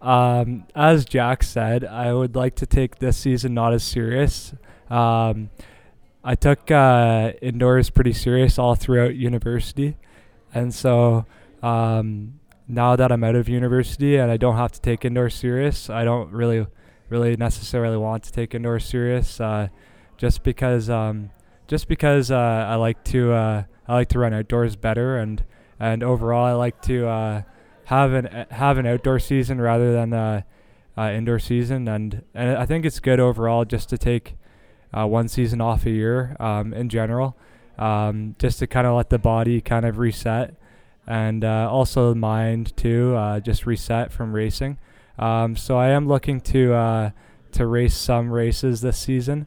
um, 0.00 0.66
as 0.74 1.04
Jack 1.04 1.42
said, 1.42 1.84
I 1.84 2.12
would 2.12 2.36
like 2.36 2.54
to 2.56 2.66
take 2.66 2.98
this 2.98 3.16
season 3.16 3.54
not 3.54 3.72
as 3.72 3.82
serious. 3.82 4.54
Um, 4.90 5.50
I 6.22 6.34
took 6.34 6.70
uh, 6.70 7.32
indoors 7.40 7.90
pretty 7.90 8.12
serious 8.12 8.58
all 8.58 8.74
throughout 8.74 9.14
university, 9.14 9.96
and 10.54 10.74
so 10.74 11.26
um, 11.62 12.40
now 12.66 12.96
that 12.96 13.10
I'm 13.10 13.24
out 13.24 13.34
of 13.34 13.48
university 13.48 14.16
and 14.16 14.30
I 14.30 14.36
don't 14.36 14.56
have 14.56 14.72
to 14.72 14.80
take 14.80 15.04
indoor 15.04 15.30
serious, 15.30 15.88
I 15.88 16.04
don't 16.04 16.30
really, 16.32 16.66
really 17.08 17.36
necessarily 17.36 17.96
want 17.96 18.24
to 18.24 18.32
take 18.32 18.54
indoor 18.54 18.78
serious, 18.78 19.40
uh, 19.40 19.68
just 20.16 20.42
because, 20.42 20.90
um, 20.90 21.30
just 21.66 21.88
because 21.88 22.30
uh, 22.30 22.36
I 22.36 22.74
like 22.76 23.02
to, 23.04 23.32
uh, 23.32 23.62
I 23.86 23.94
like 23.94 24.08
to 24.10 24.18
run 24.18 24.34
outdoors 24.34 24.76
better, 24.76 25.16
and 25.16 25.42
and 25.80 26.02
overall 26.02 26.44
I 26.44 26.52
like 26.52 26.82
to 26.82 27.06
uh, 27.06 27.42
have 27.84 28.12
an 28.12 28.46
have 28.50 28.76
an 28.76 28.86
outdoor 28.86 29.18
season 29.18 29.60
rather 29.60 29.92
than 29.92 30.12
a, 30.12 30.44
a 30.96 31.14
indoor 31.14 31.38
season, 31.38 31.88
and 31.88 32.22
and 32.34 32.56
I 32.58 32.66
think 32.66 32.84
it's 32.84 33.00
good 33.00 33.18
overall 33.18 33.64
just 33.64 33.88
to 33.90 33.98
take 33.98 34.36
uh, 34.92 35.06
one 35.06 35.28
season 35.28 35.60
off 35.60 35.86
a 35.86 35.90
year 35.90 36.36
um, 36.38 36.74
in 36.74 36.90
general, 36.90 37.36
um, 37.78 38.34
just 38.38 38.58
to 38.58 38.66
kind 38.66 38.86
of 38.86 38.96
let 38.96 39.10
the 39.10 39.18
body 39.18 39.60
kind 39.60 39.86
of 39.86 39.98
reset, 39.98 40.54
and 41.06 41.44
uh, 41.44 41.68
also 41.70 42.10
the 42.10 42.14
mind 42.16 42.76
too, 42.76 43.14
uh, 43.16 43.40
just 43.40 43.66
reset 43.66 44.12
from 44.12 44.32
racing. 44.32 44.78
Um, 45.18 45.56
so 45.56 45.76
I 45.78 45.88
am 45.88 46.06
looking 46.06 46.40
to 46.42 46.74
uh, 46.74 47.10
to 47.52 47.66
race 47.66 47.96
some 47.96 48.30
races 48.30 48.80
this 48.80 48.98
season, 48.98 49.46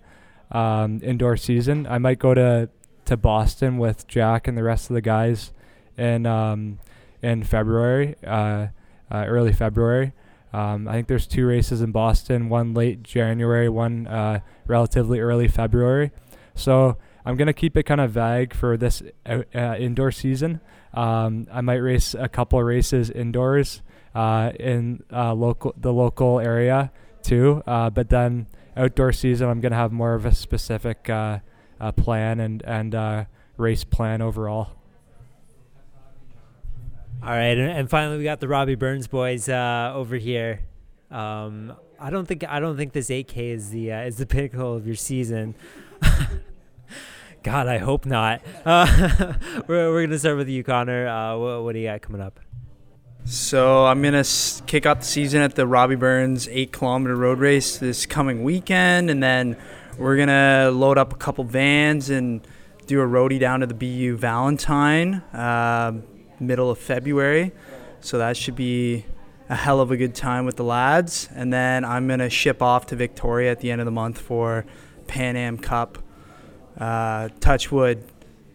um, 0.51 0.99
indoor 1.03 1.37
season. 1.37 1.87
I 1.87 1.97
might 1.97 2.19
go 2.19 2.33
to 2.33 2.69
to 3.05 3.17
Boston 3.17 3.77
with 3.77 4.07
Jack 4.07 4.47
and 4.47 4.57
the 4.57 4.63
rest 4.63 4.89
of 4.89 4.93
the 4.93 5.01
guys, 5.01 5.51
and 5.97 6.25
um, 6.25 6.79
in 7.21 7.43
February, 7.43 8.15
uh, 8.25 8.67
uh, 9.11 9.25
early 9.27 9.53
February. 9.53 10.13
Um, 10.53 10.87
I 10.87 10.93
think 10.93 11.07
there's 11.07 11.27
two 11.27 11.45
races 11.45 11.81
in 11.81 11.91
Boston, 11.91 12.49
one 12.49 12.73
late 12.73 13.03
January, 13.03 13.69
one 13.69 14.07
uh, 14.07 14.41
relatively 14.67 15.19
early 15.19 15.47
February. 15.47 16.11
So 16.55 16.97
I'm 17.25 17.35
gonna 17.37 17.53
keep 17.53 17.77
it 17.77 17.83
kind 17.83 18.01
of 18.01 18.11
vague 18.11 18.53
for 18.53 18.77
this 18.77 19.01
uh, 19.25 19.43
uh, 19.53 19.75
indoor 19.77 20.11
season. 20.11 20.61
Um, 20.93 21.47
I 21.51 21.61
might 21.61 21.75
race 21.75 22.13
a 22.13 22.27
couple 22.27 22.61
races 22.63 23.09
indoors 23.09 23.81
uh, 24.15 24.51
in 24.59 25.03
local 25.11 25.73
the 25.77 25.93
local 25.93 26.39
area 26.39 26.91
too, 27.23 27.63
but 27.65 28.09
then 28.09 28.47
outdoor 28.75 29.11
season 29.11 29.49
I'm 29.49 29.61
gonna 29.61 29.75
have 29.75 29.91
more 29.91 30.13
of 30.15 30.25
a 30.25 30.33
specific 30.33 31.03
plan 31.03 32.39
and 32.39 32.63
and 32.63 33.27
race 33.57 33.83
plan 33.83 34.21
overall. 34.21 34.71
All 37.23 37.29
right, 37.29 37.55
and, 37.55 37.87
finally 37.87 38.17
we 38.17 38.23
got 38.23 38.39
the 38.39 38.47
Robbie 38.47 38.73
Burns 38.73 39.05
boys 39.05 39.47
uh, 39.47 39.91
over 39.93 40.15
here. 40.15 40.61
Um, 41.11 41.73
I 41.99 42.09
don't 42.09 42.27
think 42.27 42.43
I 42.43 42.59
don't 42.59 42.77
think 42.77 42.93
this 42.93 43.09
8K 43.09 43.37
is 43.37 43.69
the 43.69 43.93
uh, 43.93 44.01
is 44.01 44.17
the 44.17 44.25
pinnacle 44.27 44.75
of 44.75 44.87
your 44.87 44.95
season. 44.95 45.53
God, 47.43 47.67
I 47.67 47.77
hope 47.77 48.05
not. 48.05 48.41
Uh, 48.65 49.33
we're 49.67 49.91
we're 49.91 50.05
gonna 50.05 50.19
start 50.19 50.37
with 50.37 50.47
you, 50.49 50.63
Connor. 50.63 51.07
Uh, 51.07 51.37
what, 51.37 51.63
what 51.63 51.73
do 51.73 51.79
you 51.79 51.87
got 51.87 52.01
coming 52.01 52.21
up? 52.21 52.39
So 53.25 53.85
I'm 53.85 54.01
gonna 54.01 54.19
s- 54.19 54.61
kick 54.67 54.85
off 54.85 54.99
the 54.99 55.05
season 55.05 55.41
at 55.41 55.55
the 55.55 55.65
Robbie 55.65 55.95
Burns 55.95 56.47
eight 56.49 56.71
kilometer 56.71 57.15
road 57.15 57.39
race 57.39 57.77
this 57.77 58.05
coming 58.05 58.43
weekend, 58.43 59.09
and 59.09 59.21
then 59.21 59.57
we're 59.97 60.17
gonna 60.17 60.69
load 60.71 60.97
up 60.99 61.13
a 61.13 61.15
couple 61.15 61.43
vans 61.43 62.09
and 62.11 62.45
do 62.85 63.01
a 63.01 63.05
roadie 63.05 63.39
down 63.39 63.61
to 63.61 63.65
the 63.65 63.73
BU 63.73 64.17
Valentine. 64.17 65.15
Uh, 65.33 66.01
middle 66.39 66.69
of 66.69 66.77
February. 66.77 67.51
So 68.01 68.17
that 68.17 68.35
should 68.35 68.55
be 68.55 69.05
a 69.49 69.55
hell 69.55 69.79
of 69.79 69.91
a 69.91 69.97
good 69.97 70.15
time 70.15 70.45
with 70.45 70.55
the 70.57 70.63
lads. 70.63 71.29
And 71.35 71.53
then 71.53 71.85
I'm 71.85 72.07
going 72.07 72.19
to 72.19 72.29
ship 72.29 72.61
off 72.61 72.87
to 72.87 72.95
Victoria 72.95 73.51
at 73.51 73.59
the 73.59 73.69
end 73.71 73.79
of 73.79 73.85
the 73.85 73.91
month 73.91 74.17
for 74.19 74.65
Pan 75.07 75.35
Am 75.35 75.57
Cup. 75.57 75.99
Uh, 76.77 77.29
Touchwood, 77.39 78.03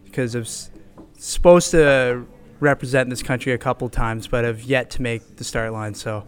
because 0.05 0.35
I 0.35 0.39
was 0.39 0.69
supposed 1.17 1.71
to 1.71 2.25
represent 2.59 3.09
this 3.09 3.23
country 3.23 3.53
a 3.53 3.57
couple 3.57 3.89
times, 3.89 4.27
but 4.27 4.43
have 4.43 4.61
yet 4.63 4.89
to 4.91 5.01
make 5.01 5.37
the 5.37 5.43
start 5.43 5.71
line. 5.71 5.93
So 5.93 6.27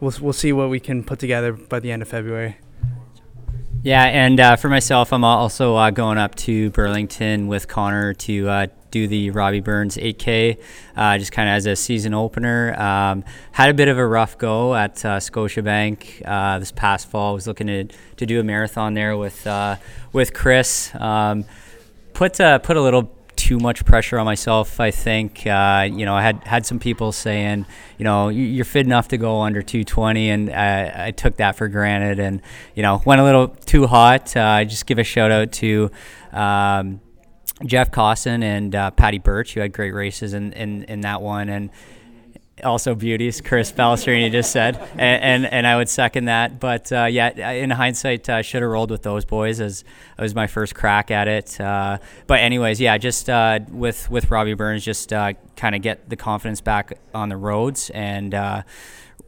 we'll, 0.00 0.12
we'll 0.20 0.32
see 0.32 0.52
what 0.52 0.70
we 0.70 0.80
can 0.80 1.04
put 1.04 1.18
together 1.18 1.52
by 1.52 1.80
the 1.80 1.92
end 1.92 2.02
of 2.02 2.08
February. 2.08 2.56
Yeah, 3.82 4.04
and 4.04 4.38
uh, 4.38 4.56
for 4.56 4.68
myself, 4.68 5.12
I'm 5.12 5.24
also 5.24 5.74
uh, 5.76 5.90
going 5.90 6.18
up 6.18 6.34
to 6.36 6.70
Burlington 6.70 7.46
with 7.48 7.66
Connor 7.66 8.12
to 8.14 8.48
uh, 8.48 8.66
do 8.90 9.06
the 9.06 9.30
Robbie 9.30 9.60
Burns 9.60 9.96
8K, 9.96 10.58
uh, 10.96 11.18
just 11.18 11.32
kind 11.32 11.48
of 11.48 11.54
as 11.54 11.66
a 11.66 11.76
season 11.76 12.14
opener. 12.14 12.74
Um, 12.80 13.24
had 13.52 13.70
a 13.70 13.74
bit 13.74 13.88
of 13.88 13.98
a 13.98 14.06
rough 14.06 14.38
go 14.38 14.74
at 14.74 15.04
uh, 15.04 15.18
Scotiabank 15.18 16.22
uh, 16.26 16.58
this 16.58 16.72
past 16.72 17.08
fall. 17.08 17.32
I 17.32 17.34
was 17.34 17.46
looking 17.46 17.66
to, 17.66 17.84
to 17.84 18.26
do 18.26 18.40
a 18.40 18.44
marathon 18.44 18.94
there 18.94 19.16
with 19.16 19.46
with 20.12 20.34
Chris. 20.34 20.94
Um, 20.94 21.44
put 22.14 22.34
put 22.34 22.76
a 22.76 22.80
little 22.80 23.10
too 23.40 23.58
much 23.58 23.86
pressure 23.86 24.18
on 24.18 24.26
myself. 24.26 24.80
I 24.80 24.90
think 24.90 25.46
uh, 25.46 25.88
you 25.90 26.04
know 26.04 26.14
I 26.14 26.22
had 26.22 26.44
had 26.44 26.66
some 26.66 26.78
people 26.78 27.10
saying 27.10 27.64
you 27.96 28.04
know 28.04 28.28
you're 28.28 28.66
fit 28.66 28.84
enough 28.84 29.08
to 29.08 29.16
go 29.16 29.40
under 29.40 29.62
220, 29.62 30.30
and 30.30 30.50
I, 30.50 31.06
I 31.06 31.10
took 31.10 31.36
that 31.36 31.56
for 31.56 31.66
granted, 31.68 32.18
and 32.18 32.42
you 32.74 32.82
know 32.82 33.02
went 33.06 33.20
a 33.20 33.24
little 33.24 33.48
too 33.48 33.86
hot. 33.86 34.36
Uh, 34.36 34.64
just 34.64 34.86
give 34.86 34.98
a 34.98 35.04
shout 35.04 35.32
out 35.32 35.52
to. 35.52 35.90
Um, 36.32 37.00
Jeff 37.64 37.90
Cosson 37.90 38.42
and 38.42 38.74
uh, 38.74 38.90
Patty 38.90 39.18
Birch, 39.18 39.54
who 39.54 39.60
had 39.60 39.72
great 39.72 39.92
races 39.92 40.34
in, 40.34 40.52
in, 40.52 40.84
in 40.84 41.02
that 41.02 41.20
one, 41.20 41.48
and 41.48 41.70
also 42.64 42.94
beauties. 42.94 43.40
Chris 43.40 43.72
Balestrini 43.72 44.30
just 44.30 44.52
said, 44.52 44.76
and, 44.92 45.22
and, 45.22 45.46
and 45.46 45.66
I 45.66 45.76
would 45.76 45.88
second 45.88 46.26
that. 46.26 46.60
But 46.60 46.92
uh, 46.92 47.04
yeah, 47.04 47.50
in 47.52 47.70
hindsight, 47.70 48.28
I 48.28 48.40
uh, 48.40 48.42
should 48.42 48.62
have 48.62 48.70
rolled 48.70 48.90
with 48.90 49.02
those 49.02 49.24
boys 49.24 49.60
as 49.60 49.84
it 50.18 50.22
was 50.22 50.34
my 50.34 50.46
first 50.46 50.74
crack 50.74 51.10
at 51.10 51.28
it. 51.28 51.60
Uh, 51.60 51.98
but 52.26 52.40
anyways, 52.40 52.80
yeah, 52.80 52.98
just 52.98 53.28
uh, 53.28 53.60
with 53.70 54.10
with 54.10 54.30
Robbie 54.30 54.54
Burns, 54.54 54.84
just 54.84 55.12
uh, 55.12 55.34
kind 55.56 55.74
of 55.74 55.82
get 55.82 56.08
the 56.08 56.16
confidence 56.16 56.60
back 56.60 56.98
on 57.14 57.28
the 57.28 57.36
roads 57.36 57.90
and 57.90 58.34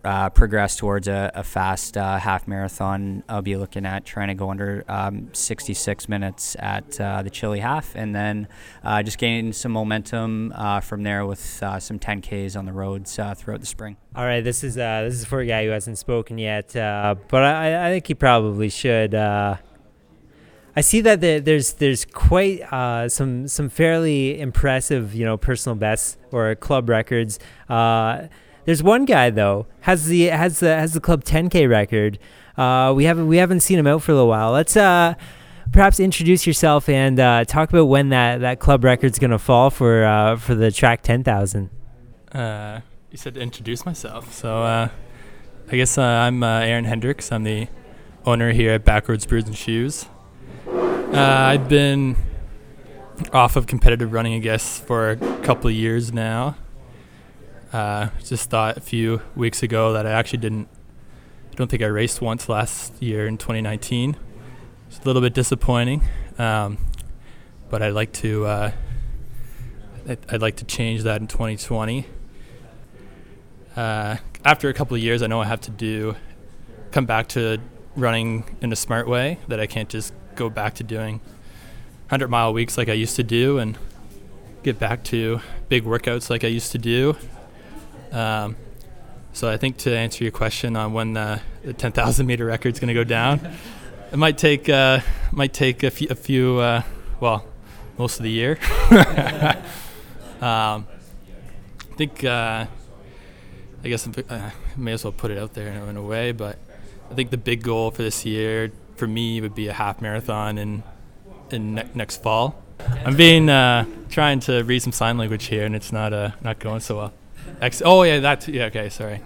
uh, 0.05 0.31
progress 0.31 0.77
towards 0.77 1.07
a, 1.07 1.31
a 1.35 1.45
fast 1.45 1.97
uh, 1.97 2.19
half 2.19 2.49
marathon, 2.49 3.23
I'll 3.29 3.43
be 3.43 3.57
looking 3.57 3.87
at 3.87 4.05
trying 4.05 4.29
to 4.29 4.35
go 4.35 4.51
under 4.51 4.85
um, 4.89 5.29
66 5.33 6.09
minutes 6.09 6.57
at 6.59 7.01
uh, 7.01 7.23
the 7.23 7.31
Chilly 7.31 7.61
half, 7.61 7.95
and 7.95 8.15
then 8.15 8.49
uh, 8.83 9.03
just 9.03 9.19
gaining 9.19 9.53
some 9.53 9.73
momentum 9.73 10.53
uh, 10.57 10.81
from 10.81 11.03
there 11.03 11.25
with 11.25 11.63
uh, 11.63 11.79
some 11.79 11.99
10Ks 11.99 12.57
on 12.57 12.65
the 12.65 12.73
roads 12.73 13.15
throughout 13.37 13.61
the 13.61 13.67
spring. 13.67 13.97
All 14.17 14.25
right, 14.25 14.43
this 14.43 14.65
is 14.65 14.75
this 14.75 15.15
is 15.15 15.25
for 15.25 15.41
a 15.41 15.47
guy 15.47 15.65
who 15.65 15.71
hasn't 15.71 15.99
spoken 15.99 16.37
yet, 16.39 16.73
but 16.73 17.35
I, 17.35 17.89
I, 17.89 17.91
think 17.91 18.07
he 18.07 18.15
probably 18.15 18.69
should. 18.69 19.15
I 19.15 20.81
see 20.81 21.01
that 21.03 21.21
there's 21.21 21.75
there's 21.75 22.05
quite 22.05 22.63
some 23.11 23.47
some 23.47 23.69
fairly 23.69 24.41
impressive 24.41 25.15
you 25.15 25.25
know 25.25 25.37
personal 25.37 25.77
bests 25.77 26.19
or 26.31 26.55
club 26.57 26.89
records. 26.89 27.39
There's 28.65 28.83
one 28.83 29.05
guy 29.05 29.31
though 29.31 29.67
has 29.81 30.07
the 30.07 30.27
has 30.27 30.61
the 30.61 30.69
has 30.69 30.93
the 30.93 31.01
club 31.01 31.25
10k 31.25 31.69
record. 31.69 32.19
Uh, 32.57 32.93
we 32.95 33.05
haven't 33.05 33.27
we 33.27 33.39
haven't 33.39 33.61
seen 33.61 33.79
him 33.79 33.87
out 33.87 34.03
for 34.03 34.13
a 34.13 34.15
little 34.15 34.29
while. 34.29 34.53
Let's 34.53 34.77
uh, 34.77 35.15
perhaps 35.73 35.99
introduce 35.99 36.47
yourself 36.47 36.89
and 36.89 37.19
uh, 37.19 37.45
talk 37.45 37.71
about 37.71 37.87
when 37.87 38.11
that, 38.11 38.41
that 38.41 38.61
club 38.61 38.85
record's 38.85 39.19
gonna 39.19 39.39
fall 39.39 39.71
for 39.71 40.05
uh, 40.05 40.37
for 40.37 40.55
the 40.55 40.71
track 40.71 41.03
10,000. 41.03 41.71
Uh, 42.33 42.81
you 43.11 43.19
said 43.19 43.35
to 43.35 43.41
introduce 43.41 43.85
myself, 43.85 44.33
so 44.33 44.63
uh, 44.63 44.89
I 45.71 45.77
guess 45.77 45.99
I'm 45.99 46.43
Aaron 46.43 46.85
Hendricks. 46.85 47.33
I'm 47.33 47.45
the 47.45 47.69
owner 48.25 48.53
here 48.53 48.73
at 48.73 48.85
Backroads 48.85 49.27
Brews 49.27 49.45
and 49.45 49.57
Shoes. 49.57 50.07
I've 51.13 51.69
been 51.69 52.17
off 53.33 53.57
of 53.57 53.67
competitive 53.67 54.13
running, 54.13 54.35
I 54.35 54.39
guess, 54.39 54.79
for 54.79 55.11
a 55.11 55.17
couple 55.43 55.69
of 55.69 55.75
years 55.75 56.13
now. 56.13 56.57
Uh, 57.73 58.11
just 58.23 58.51
thought 58.51 58.77
a 58.77 58.81
few 58.81 59.23
weeks 59.35 59.63
ago 59.63 59.95
that 59.95 60.07
I 60.07 60.11
actually 60.11 60.41
didn't. 60.41 60.69
I 61.51 61.55
don't 61.55 61.71
think 61.71 61.83
I 61.83 61.87
raced 61.87 62.21
once 62.21 62.49
last 62.49 63.03
year 63.03 63.27
in 63.27 63.39
2019. 63.39 64.17
It's 64.89 64.99
a 64.99 65.05
little 65.05 65.23
bit 65.23 65.33
disappointing, 65.33 66.03
um, 66.39 66.77
but 67.71 67.81
I'd 67.81 67.95
like 67.95 68.13
to. 68.15 68.45
Uh, 68.45 68.73
I'd 70.29 70.43
like 70.43 70.57
to 70.57 70.65
change 70.65 71.05
that 71.05 71.21
in 71.21 71.29
2020. 71.29 72.07
Uh, 73.75 74.17
after 74.45 74.69
a 74.69 74.75
couple 74.75 74.97
of 74.97 75.03
years, 75.03 75.23
I 75.23 75.29
know 75.29 75.41
I 75.41 75.47
have 75.47 75.61
to 75.63 75.71
do 75.71 76.17
come 76.91 77.07
back 77.07 77.29
to 77.29 77.59
running 77.97 78.45
in 78.61 78.71
a 78.71 78.77
smart 78.77 79.09
way. 79.09 79.39
That 79.49 79.61
I 79.61 79.67
can't 79.67 79.89
just 79.89 80.13
go 80.35 80.51
back 80.51 80.75
to 80.75 80.85
doing 80.85 81.21
100 82.09 82.29
mile 82.29 82.53
weeks 82.53 82.77
like 82.77 82.91
I 82.91 82.95
used 82.95 83.17
to 83.17 83.23
do 83.23 83.59
and 83.59 83.79
get 84.63 84.79
back 84.79 85.05
to 85.05 85.41
big 85.71 85.85
workouts 85.85 86.29
like 86.29 86.45
I 86.45 86.49
used 86.49 86.73
to 86.73 86.79
do. 86.79 87.17
Um, 88.13 88.57
so 89.33 89.49
I 89.49 89.57
think 89.57 89.79
to 89.79 89.97
answer 89.97 90.23
your 90.23 90.31
question 90.31 90.77
on 90.77 90.93
when 90.93 91.15
the, 91.15 91.41
the 91.65 91.73
10,000 91.73 92.27
meter 92.27 92.45
record 92.45 92.75
is 92.75 92.81
going 92.81 92.89
to 92.89 92.95
go 92.95 93.05
down, 93.05 93.41
it 94.13 94.19
might 94.19 94.37
take 94.37 94.69
uh, 94.69 95.01
might 95.33 95.55
take 95.55 95.83
a 95.83 95.91
few, 95.91 96.09
a 96.11 96.15
few 96.15 96.59
uh, 96.59 96.83
well, 97.19 97.47
most 97.97 98.19
of 98.19 98.25
the 98.25 98.31
year. 98.31 98.59
um, 100.41 100.87
I 101.91 101.95
think 101.97 102.23
uh, 102.23 102.67
I 103.85 103.89
guess 103.89 104.07
I 104.07 104.35
uh, 104.35 104.51
may 104.77 104.93
as 104.93 105.05
well 105.05 105.13
put 105.13 105.31
it 105.31 105.39
out 105.39 105.55
there 105.55 105.69
in, 105.69 105.97
a 105.97 106.03
way, 106.03 106.33
but 106.33 106.59
I 107.11 107.15
think 107.15 107.31
the 107.31 107.39
big 107.39 107.63
goal 107.63 107.91
for 107.91 108.03
this 108.03 108.27
year 108.27 108.71
for 108.97 109.07
me 109.07 109.41
would 109.41 109.55
be 109.55 109.69
a 109.69 109.73
half 109.73 110.03
marathon 110.03 110.59
in 110.59 110.83
in 111.51 111.75
ne- 111.75 111.89
next 111.95 112.23
fall. 112.23 112.63
I'm 113.05 113.17
being 113.17 113.49
uh, 113.49 113.87
trying 114.11 114.41
to 114.41 114.63
read 114.63 114.83
some 114.83 114.93
sign 114.93 115.17
language 115.17 115.47
here, 115.47 115.65
and 115.65 115.75
it's 115.75 115.93
not 115.93 116.13
uh, 116.13 116.33
not 116.43 116.59
going 116.59 116.81
so 116.81 116.97
well. 116.97 117.13
Ex- 117.63 117.81
oh 117.85 118.03
yeah, 118.03 118.19
that 118.19 118.49
yeah. 118.49 118.65
Okay, 118.65 118.89
sorry. 118.89 119.21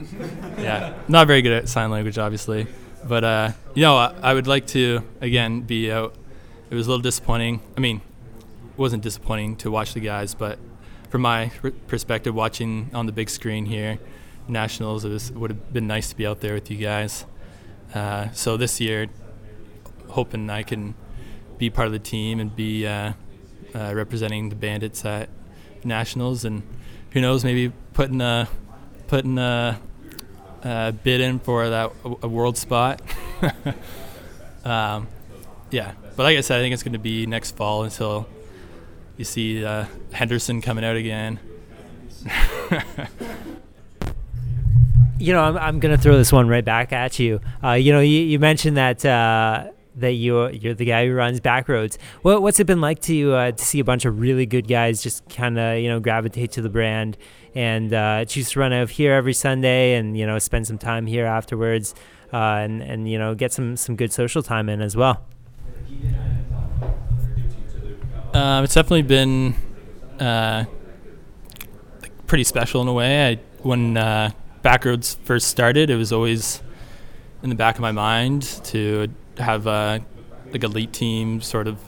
Yeah, 0.59 0.93
not 1.09 1.27
very 1.27 1.41
good 1.41 1.53
at 1.53 1.71
sign 1.71 1.91
language, 1.91 2.19
obviously, 2.19 2.67
but 3.03 3.25
uh, 3.25 3.53
you 3.75 3.81
know, 3.81 3.97
I, 3.97 4.15
I, 4.23 4.35
would 4.35 4.47
like 4.47 4.67
to 4.69 5.03
again 5.23 5.63
be 5.63 5.91
out. 5.91 6.15
It 6.69 6.75
was 6.75 6.87
a 6.87 6.91
little 6.91 7.03
disappointing. 7.03 7.63
I 7.79 7.81
mean, 7.81 8.03
it 8.73 8.79
wasn't 8.79 9.03
disappointing 9.03 9.57
to 9.57 9.71
watch 9.71 9.95
the 9.95 10.01
guys, 10.01 10.35
but 10.35 10.59
from 11.09 11.23
my 11.23 11.51
r- 11.65 11.71
perspective, 11.87 12.35
watching 12.35 12.91
on 12.93 13.07
the 13.07 13.13
big 13.13 13.31
screen 13.31 13.65
here, 13.65 13.99
nationals, 14.49 15.07
it 15.07 15.09
was 15.09 15.33
would 15.33 15.53
have 15.53 15.73
been 15.73 15.87
nice 15.87 16.11
to 16.11 16.17
be 16.17 16.27
out 16.27 16.43
there 16.43 16.53
with 16.53 16.71
you 16.71 16.77
guys. 16.77 17.25
Uh, 17.95 18.31
so 18.33 18.59
this 18.59 18.83
year, 18.83 19.07
hoping 20.09 20.51
I 20.51 20.63
can 20.63 20.95
be 21.57 21.71
part 21.71 21.87
of 21.87 21.93
the 21.93 21.99
team 21.99 22.39
and 22.39 22.55
be 22.55 22.87
uh, 22.87 23.15
uh 23.75 23.93
representing 23.95 24.51
the 24.51 24.57
Bandits 24.57 25.07
at 25.07 25.31
nationals 25.85 26.45
and 26.45 26.63
who 27.11 27.21
knows, 27.21 27.45
maybe 27.45 27.73
putting 27.93 28.21
a 28.21 28.49
putting 29.09 29.39
a, 29.39 29.81
a 30.63 30.93
bid 30.93 31.21
in 31.21 31.39
for 31.39 31.69
that 31.71 31.93
a 32.23 32.29
world 32.29 32.57
spot. 32.57 33.01
um, 34.65 35.09
yeah, 35.71 35.93
but 36.17 36.23
like 36.25 36.37
I 36.37 36.41
said, 36.41 36.59
I 36.59 36.63
think 36.63 36.75
it's 36.75 36.83
going 36.83 36.93
to 36.93 36.99
be 36.99 37.27
next 37.27 37.57
fall 37.57 37.85
until 37.85 38.27
you 39.17 39.25
see 39.25 39.65
uh, 39.65 39.87
Henderson 40.13 40.61
coming 40.61 40.85
out 40.85 40.97
again. 40.97 41.39
you 45.19 45.33
know, 45.33 45.43
I'm, 45.43 45.57
I'm 45.57 45.81
going 45.81 45.97
to 45.97 46.03
throw 46.03 46.17
this 46.17 46.33
one 46.33 46.49
right 46.49 46.65
back 46.65 46.93
at 46.93 47.19
you. 47.19 47.41
Uh, 47.63 47.73
you 47.73 47.93
know, 47.93 48.01
you, 48.01 48.21
you 48.21 48.39
mentioned 48.39 48.77
that 48.77 49.05
uh, 49.05 49.71
that 49.97 50.13
you 50.13 50.49
you're 50.51 50.75
the 50.75 50.85
guy 50.85 51.07
who 51.07 51.15
runs 51.15 51.41
Backroads. 51.41 51.97
What 52.23 52.43
what's 52.43 52.61
it 52.61 52.67
been 52.67 52.81
like 52.81 53.01
to 53.03 53.35
uh, 53.35 53.53
to 53.53 53.65
see 53.65 53.81
a 53.81 53.85
bunch 53.85 54.05
of 54.05 54.21
really 54.21 54.47
good 54.47 54.69
guys 54.69 55.03
just 55.03 55.29
kind 55.29 55.59
of 55.59 55.79
you 55.79 55.89
know 55.89 56.01
gravitate 56.01 56.53
to 56.53 56.63
the 56.63 56.69
brand 56.69 57.17
and 57.55 57.93
uh, 57.93 58.25
choose 58.27 58.51
to 58.51 58.61
run 58.61 58.73
out 58.73 58.91
here 58.91 59.15
every 59.15 59.33
Sunday 59.33 59.95
and 59.95 60.17
you 60.17 60.27
know 60.27 60.39
spend 60.39 60.67
some 60.67 60.79
time 60.79 61.07
here 61.07 61.27
afterwards 61.27 61.95
uh, 62.33 62.37
and 62.37 62.83
and 62.83 63.11
you 63.11 63.19
know 63.19 63.35
get 63.35 63.53
some 63.53 63.77
some 63.77 63.97
good 63.97 64.13
social 64.13 64.43
time 64.43 64.69
in 64.69 64.81
as 64.81 64.97
well. 64.97 65.25
Um, 68.35 68.65
it's 68.65 68.75
definitely 68.75 69.03
been 69.03 69.55
uh, 70.21 70.67
pretty 72.27 72.45
special 72.45 72.83
in 72.83 72.89
a 72.89 72.93
way. 72.93 73.31
I, 73.31 73.35
when 73.63 73.97
uh, 73.97 74.31
Backroads 74.63 75.17
first 75.25 75.49
started, 75.49 75.89
it 75.89 75.97
was 75.97 76.13
always 76.13 76.63
in 77.43 77.49
the 77.49 77.55
back 77.55 77.77
of 77.77 77.81
my 77.81 77.93
mind 77.93 78.43
to 78.65 79.09
have 79.39 79.67
a 79.67 80.05
like 80.53 80.65
elite 80.65 80.93
team 80.93 81.41
sort 81.41 81.69
of 81.69 81.79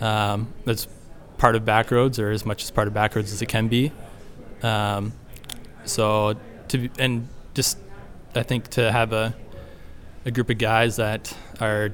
um, 0.00 0.52
that's 0.64 0.88
part 1.38 1.56
of 1.56 1.64
Backroads 1.64 2.18
or 2.18 2.30
as 2.30 2.44
much 2.44 2.62
as 2.62 2.70
part 2.70 2.88
of 2.88 2.94
Backroads 2.94 3.32
as 3.32 3.42
it 3.42 3.46
can 3.46 3.68
be. 3.68 3.92
Um, 4.62 5.12
so 5.84 6.34
to 6.68 6.78
be, 6.78 6.90
and 6.98 7.28
just 7.54 7.78
I 8.34 8.42
think 8.42 8.68
to 8.68 8.90
have 8.90 9.12
a 9.12 9.34
a 10.24 10.30
group 10.30 10.50
of 10.50 10.58
guys 10.58 10.96
that 10.96 11.34
are 11.60 11.90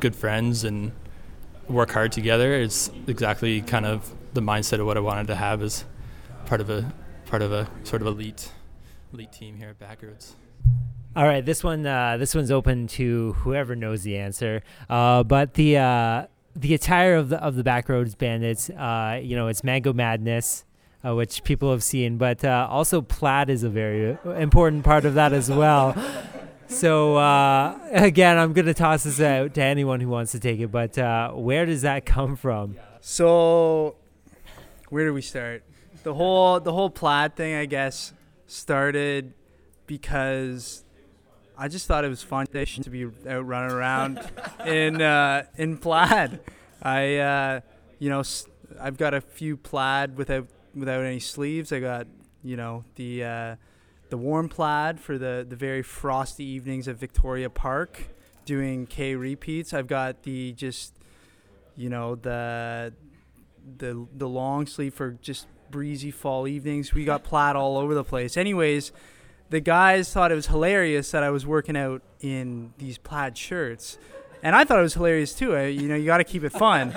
good 0.00 0.16
friends 0.16 0.64
and 0.64 0.92
work 1.68 1.92
hard 1.92 2.10
together 2.10 2.54
is 2.54 2.90
exactly 3.06 3.62
kind 3.62 3.86
of 3.86 4.12
the 4.34 4.40
mindset 4.40 4.80
of 4.80 4.86
what 4.86 4.96
I 4.96 5.00
wanted 5.00 5.28
to 5.28 5.36
have 5.36 5.62
as 5.62 5.84
part 6.46 6.60
of 6.60 6.68
a 6.68 6.92
part 7.26 7.42
of 7.42 7.52
a 7.52 7.70
sort 7.84 8.02
of 8.02 8.08
elite 8.08 8.50
elite 9.12 9.32
team 9.32 9.56
here 9.56 9.68
at 9.68 9.78
Backroads. 9.78 10.34
All 11.16 11.24
right, 11.24 11.44
this 11.44 11.64
one 11.64 11.84
uh, 11.84 12.18
this 12.18 12.36
one's 12.36 12.52
open 12.52 12.86
to 12.88 13.32
whoever 13.38 13.74
knows 13.74 14.04
the 14.04 14.16
answer. 14.16 14.62
Uh, 14.88 15.24
but 15.24 15.54
the 15.54 15.76
uh, 15.76 16.26
the 16.54 16.72
attire 16.72 17.16
of 17.16 17.30
the 17.30 17.42
of 17.42 17.56
the 17.56 17.64
Backroads 17.64 18.16
Bandits, 18.16 18.70
uh, 18.70 19.20
you 19.20 19.34
know, 19.34 19.48
it's 19.48 19.64
Mango 19.64 19.92
Madness, 19.92 20.64
uh, 21.04 21.16
which 21.16 21.42
people 21.42 21.72
have 21.72 21.82
seen, 21.82 22.16
but 22.16 22.44
uh, 22.44 22.68
also 22.70 23.02
plaid 23.02 23.50
is 23.50 23.64
a 23.64 23.68
very 23.68 24.18
important 24.40 24.84
part 24.84 25.04
of 25.04 25.14
that 25.14 25.32
as 25.32 25.50
well. 25.50 25.96
so 26.68 27.16
again, 27.92 28.38
I'm 28.38 28.52
gonna 28.52 28.72
toss 28.72 29.02
this 29.02 29.20
out 29.20 29.54
to 29.54 29.62
anyone 29.64 29.98
who 30.00 30.08
wants 30.08 30.30
to 30.30 30.38
take 30.38 30.60
it. 30.60 30.70
But 30.70 30.96
where 31.36 31.66
does 31.66 31.82
that 31.82 32.06
come 32.06 32.36
from? 32.36 32.76
So, 33.00 33.96
where 34.90 35.06
do 35.06 35.12
we 35.12 35.22
start? 35.22 35.64
The 36.04 36.14
whole 36.14 36.60
the 36.60 36.72
whole 36.72 36.88
plaid 36.88 37.34
thing, 37.34 37.56
I 37.56 37.66
guess, 37.66 38.12
started 38.46 39.34
because 39.88 40.84
I 41.60 41.68
just 41.68 41.86
thought 41.86 42.06
it 42.06 42.08
was 42.08 42.22
fun 42.22 42.46
to 42.46 42.90
be 42.90 43.04
out 43.04 43.46
running 43.46 43.70
around 43.70 44.18
in 44.66 45.02
uh, 45.02 45.44
in 45.56 45.76
plaid. 45.76 46.40
I 46.82 47.16
uh, 47.16 47.60
you 47.98 48.08
know 48.08 48.22
I've 48.80 48.96
got 48.96 49.12
a 49.12 49.20
few 49.20 49.58
plaid 49.58 50.16
without 50.16 50.46
without 50.74 51.04
any 51.04 51.20
sleeves. 51.20 51.70
I 51.70 51.80
got 51.80 52.06
you 52.42 52.56
know 52.56 52.84
the 52.94 53.24
uh, 53.24 53.56
the 54.08 54.16
warm 54.16 54.48
plaid 54.48 55.00
for 55.00 55.18
the 55.18 55.44
the 55.46 55.54
very 55.54 55.82
frosty 55.82 56.44
evenings 56.44 56.88
at 56.88 56.96
Victoria 56.96 57.50
Park 57.50 58.08
doing 58.46 58.86
K 58.86 59.14
repeats. 59.14 59.74
I've 59.74 59.86
got 59.86 60.22
the 60.22 60.52
just 60.52 60.94
you 61.76 61.90
know 61.90 62.14
the 62.14 62.94
the 63.76 64.06
the 64.16 64.28
long 64.28 64.66
sleeve 64.66 64.94
for 64.94 65.10
just 65.20 65.46
breezy 65.70 66.10
fall 66.10 66.48
evenings. 66.48 66.94
We 66.94 67.04
got 67.04 67.22
plaid 67.22 67.54
all 67.54 67.76
over 67.76 67.94
the 67.94 68.02
place. 68.02 68.38
Anyways, 68.38 68.92
the 69.50 69.60
guys 69.60 70.12
thought 70.12 70.32
it 70.32 70.36
was 70.36 70.46
hilarious 70.46 71.10
that 71.10 71.22
I 71.22 71.30
was 71.30 71.44
working 71.44 71.76
out 71.76 72.02
in 72.20 72.72
these 72.78 72.98
plaid 72.98 73.36
shirts. 73.36 73.98
And 74.42 74.56
I 74.56 74.64
thought 74.64 74.78
it 74.78 74.82
was 74.82 74.94
hilarious 74.94 75.34
too. 75.34 75.54
I, 75.54 75.66
you 75.66 75.88
know, 75.88 75.96
you 75.96 76.06
got 76.06 76.18
to 76.18 76.24
keep 76.24 76.44
it 76.44 76.50
fun. 76.52 76.92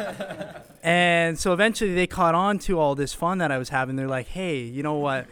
and 0.84 1.38
so 1.38 1.52
eventually 1.52 1.94
they 1.94 2.08
caught 2.08 2.36
on 2.36 2.60
to 2.60 2.80
all 2.80 2.96
this 2.96 3.14
fun 3.14 3.40
that 3.40 3.52
I 3.52 3.58
was 3.58 3.70
having. 3.70 3.96
They're 3.96 4.08
like, 4.08 4.28
hey, 4.28 4.60
you 4.60 4.84
know 4.84 4.94
what? 4.94 5.28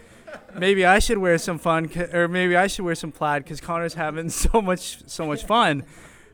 Maybe 0.55 0.85
I 0.85 0.99
should 0.99 1.19
wear 1.19 1.37
some 1.37 1.59
fun, 1.59 1.89
or 2.11 2.27
maybe 2.27 2.55
I 2.55 2.67
should 2.67 2.85
wear 2.85 2.95
some 2.95 3.11
plaid 3.11 3.43
because 3.43 3.61
Connor's 3.61 3.93
having 3.93 4.29
so 4.31 4.61
much, 4.61 5.07
so 5.07 5.25
much 5.25 5.45
fun. 5.45 5.83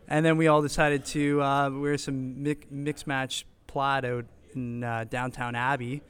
And 0.07 0.25
then 0.25 0.37
we 0.37 0.47
all 0.47 0.61
decided 0.61 1.05
to 1.07 1.41
uh, 1.41 1.69
wear 1.69 1.97
some 1.97 2.41
mix, 2.41 2.65
mix 2.71 3.05
match 3.05 3.45
plaid 3.67 4.05
out 4.05 4.25
in 4.55 4.83
uh, 4.83 5.05
downtown 5.09 5.53
Abbey, 5.53 6.01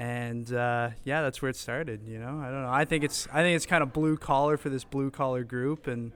and 0.00 0.50
uh, 0.54 0.90
yeah, 1.04 1.20
that's 1.20 1.42
where 1.42 1.50
it 1.50 1.56
started. 1.56 2.08
You 2.08 2.18
know, 2.18 2.40
I 2.42 2.46
don't 2.46 2.62
know. 2.62 2.70
I 2.72 2.86
think 2.86 3.04
it's 3.04 3.28
I 3.30 3.42
think 3.42 3.54
it's 3.54 3.66
kind 3.66 3.82
of 3.82 3.92
blue 3.92 4.16
collar 4.16 4.56
for 4.56 4.70
this 4.70 4.82
blue 4.82 5.10
collar 5.10 5.44
group, 5.44 5.86
and 5.86 6.12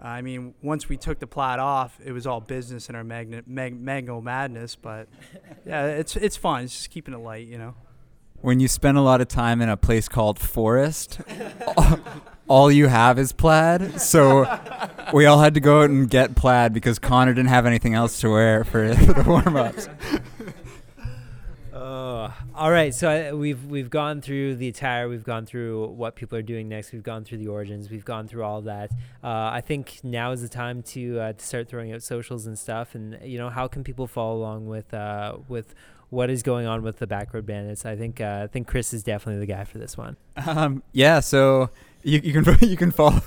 I 0.00 0.22
mean, 0.22 0.54
once 0.62 0.88
we 0.88 0.96
took 0.96 1.18
the 1.18 1.26
plaid 1.26 1.58
off, 1.58 1.98
it 2.02 2.12
was 2.12 2.26
all 2.26 2.40
business 2.40 2.88
in 2.88 2.94
our 2.94 3.04
magnet 3.04 3.46
mag, 3.46 3.78
Mango 3.78 4.22
Madness. 4.22 4.74
But 4.74 5.08
yeah, 5.66 5.84
it's 5.84 6.16
it's 6.16 6.38
fun. 6.38 6.64
It's 6.64 6.74
just 6.74 6.90
keeping 6.90 7.12
it 7.12 7.18
light. 7.18 7.46
You 7.46 7.58
know. 7.58 7.74
When 8.40 8.58
you 8.58 8.68
spend 8.68 8.96
a 8.96 9.02
lot 9.02 9.20
of 9.20 9.28
time 9.28 9.60
in 9.60 9.68
a 9.68 9.76
place 9.76 10.08
called 10.08 10.38
Forest, 10.38 11.20
all, 11.76 11.98
all 12.48 12.72
you 12.72 12.86
have 12.88 13.18
is 13.18 13.32
plaid. 13.32 14.00
So 14.00 14.46
we 15.12 15.26
all 15.26 15.40
had 15.40 15.54
to 15.54 15.60
go 15.60 15.82
out 15.82 15.90
and 15.90 16.08
get 16.08 16.36
plaid 16.36 16.72
because 16.72 16.98
Connor 16.98 17.34
didn't 17.34 17.48
have 17.48 17.66
anything 17.66 17.94
else 17.94 18.20
to 18.20 18.30
wear 18.30 18.64
for, 18.64 18.94
for 18.94 19.12
the 19.12 19.24
warm 19.28 19.56
ups. 19.56 19.88
All 22.54 22.70
right. 22.70 22.94
So 22.94 23.08
I, 23.08 23.32
we've 23.32 23.64
we've 23.64 23.90
gone 23.90 24.20
through 24.20 24.56
the 24.56 24.68
attire. 24.68 25.08
We've 25.08 25.24
gone 25.24 25.46
through 25.46 25.88
what 25.88 26.16
people 26.16 26.38
are 26.38 26.42
doing 26.42 26.68
next. 26.68 26.92
We've 26.92 27.02
gone 27.02 27.24
through 27.24 27.38
the 27.38 27.48
origins. 27.48 27.90
We've 27.90 28.04
gone 28.04 28.28
through 28.28 28.44
all 28.44 28.62
that. 28.62 28.92
Uh, 29.22 29.50
I 29.52 29.60
think 29.60 30.00
now 30.02 30.32
is 30.32 30.42
the 30.42 30.48
time 30.48 30.82
to 30.82 31.20
uh, 31.20 31.32
to 31.32 31.44
start 31.44 31.68
throwing 31.68 31.92
out 31.92 32.02
socials 32.02 32.46
and 32.46 32.58
stuff. 32.58 32.94
And 32.94 33.18
you 33.22 33.38
know, 33.38 33.50
how 33.50 33.68
can 33.68 33.84
people 33.84 34.06
follow 34.06 34.36
along 34.36 34.66
with 34.66 34.92
uh, 34.94 35.38
with 35.48 35.74
what 36.10 36.30
is 36.30 36.42
going 36.42 36.66
on 36.66 36.82
with 36.82 36.98
the 36.98 37.06
Backroad 37.06 37.46
Bandits? 37.46 37.84
I 37.84 37.96
think 37.96 38.20
uh, 38.20 38.42
I 38.44 38.46
think 38.46 38.66
Chris 38.66 38.92
is 38.92 39.02
definitely 39.02 39.40
the 39.40 39.52
guy 39.52 39.64
for 39.64 39.78
this 39.78 39.96
one. 39.96 40.16
Um, 40.46 40.82
yeah, 40.92 41.20
so 41.20 41.70
you, 42.02 42.20
you 42.22 42.42
can 42.42 42.56
you 42.68 42.76
can 42.76 42.90
follow 42.90 43.20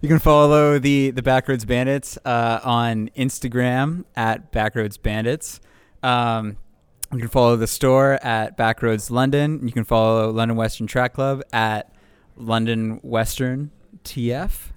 you 0.00 0.08
can 0.08 0.18
follow 0.18 0.78
the 0.78 1.10
the 1.10 1.22
Backroads 1.22 1.66
Bandits 1.66 2.18
uh, 2.24 2.60
on 2.62 3.10
Instagram 3.16 4.04
at 4.16 4.52
Backroads 4.52 5.00
Bandits. 5.00 5.60
Um, 6.02 6.58
you 7.12 7.18
can 7.18 7.28
follow 7.28 7.56
the 7.56 7.66
store 7.66 8.18
at 8.22 8.56
Backroads 8.56 9.10
London. 9.10 9.60
You 9.66 9.72
can 9.72 9.84
follow 9.84 10.30
London 10.30 10.56
Western 10.56 10.86
Track 10.86 11.14
Club 11.14 11.42
at 11.52 11.92
London 12.36 12.98
Western 13.02 13.70
TF 14.04 14.72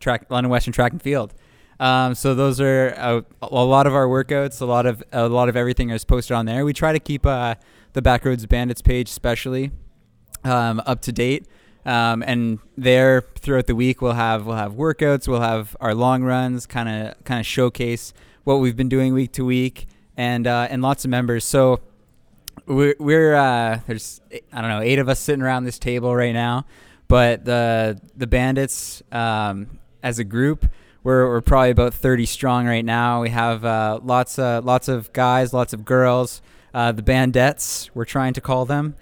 Track 0.00 0.26
London 0.30 0.50
Western 0.50 0.72
Track 0.72 0.92
and 0.92 1.02
Field. 1.02 1.34
Um, 1.80 2.14
so 2.14 2.34
those 2.34 2.60
are 2.60 2.88
a, 2.88 3.24
a 3.42 3.64
lot 3.64 3.86
of 3.86 3.94
our 3.94 4.06
workouts. 4.06 4.60
A 4.60 4.64
lot 4.64 4.86
of 4.86 5.02
a 5.12 5.28
lot 5.28 5.48
of 5.48 5.56
everything 5.56 5.90
is 5.90 6.04
posted 6.04 6.34
on 6.34 6.46
there. 6.46 6.64
We 6.64 6.72
try 6.72 6.92
to 6.92 6.98
keep 6.98 7.24
uh, 7.24 7.54
the 7.92 8.02
Backroads 8.02 8.48
Bandits 8.48 8.82
page, 8.82 9.08
especially 9.10 9.70
um, 10.44 10.82
up 10.86 11.00
to 11.02 11.12
date. 11.12 11.46
Um, 11.86 12.22
and 12.26 12.58
there 12.76 13.22
throughout 13.38 13.66
the 13.66 13.74
week 13.74 14.02
we'll 14.02 14.12
have 14.12 14.46
we'll 14.46 14.56
have 14.56 14.72
workouts, 14.72 15.28
we'll 15.28 15.40
have 15.40 15.76
our 15.80 15.94
long 15.94 16.22
runs, 16.22 16.66
kind 16.66 16.88
of 16.88 17.24
kind 17.24 17.40
of 17.40 17.46
showcase 17.46 18.12
what 18.44 18.56
we've 18.56 18.76
been 18.76 18.88
doing 18.88 19.14
week 19.14 19.32
to 19.32 19.44
week, 19.44 19.86
and 20.18 20.46
uh, 20.46 20.66
and 20.68 20.82
lots 20.82 21.06
of 21.06 21.10
members. 21.10 21.44
So 21.46 21.80
we're, 22.66 22.96
we're 22.98 23.34
uh, 23.34 23.80
there's 23.86 24.20
I 24.52 24.60
don't 24.60 24.68
know 24.68 24.82
eight 24.82 24.98
of 24.98 25.08
us 25.08 25.18
sitting 25.18 25.40
around 25.40 25.64
this 25.64 25.78
table 25.78 26.14
right 26.14 26.34
now, 26.34 26.66
but 27.08 27.46
the 27.46 27.98
the 28.14 28.26
bandits 28.26 29.02
um, 29.10 29.78
as 30.02 30.18
a 30.18 30.24
group 30.24 30.68
we're, 31.08 31.26
we're 31.28 31.40
probably 31.40 31.70
about 31.70 31.94
30 31.94 32.26
strong 32.26 32.66
right 32.66 32.84
now. 32.84 33.22
We 33.22 33.30
have 33.30 33.64
uh, 33.64 34.00
lots 34.02 34.38
of 34.38 34.64
lots 34.64 34.88
of 34.88 35.12
guys, 35.12 35.52
lots 35.54 35.72
of 35.72 35.84
girls. 35.84 36.42
Uh, 36.74 36.92
the 36.92 37.02
bandettes, 37.02 37.88
we're 37.94 38.04
trying 38.04 38.34
to 38.34 38.42
call 38.42 38.66
them, 38.66 38.94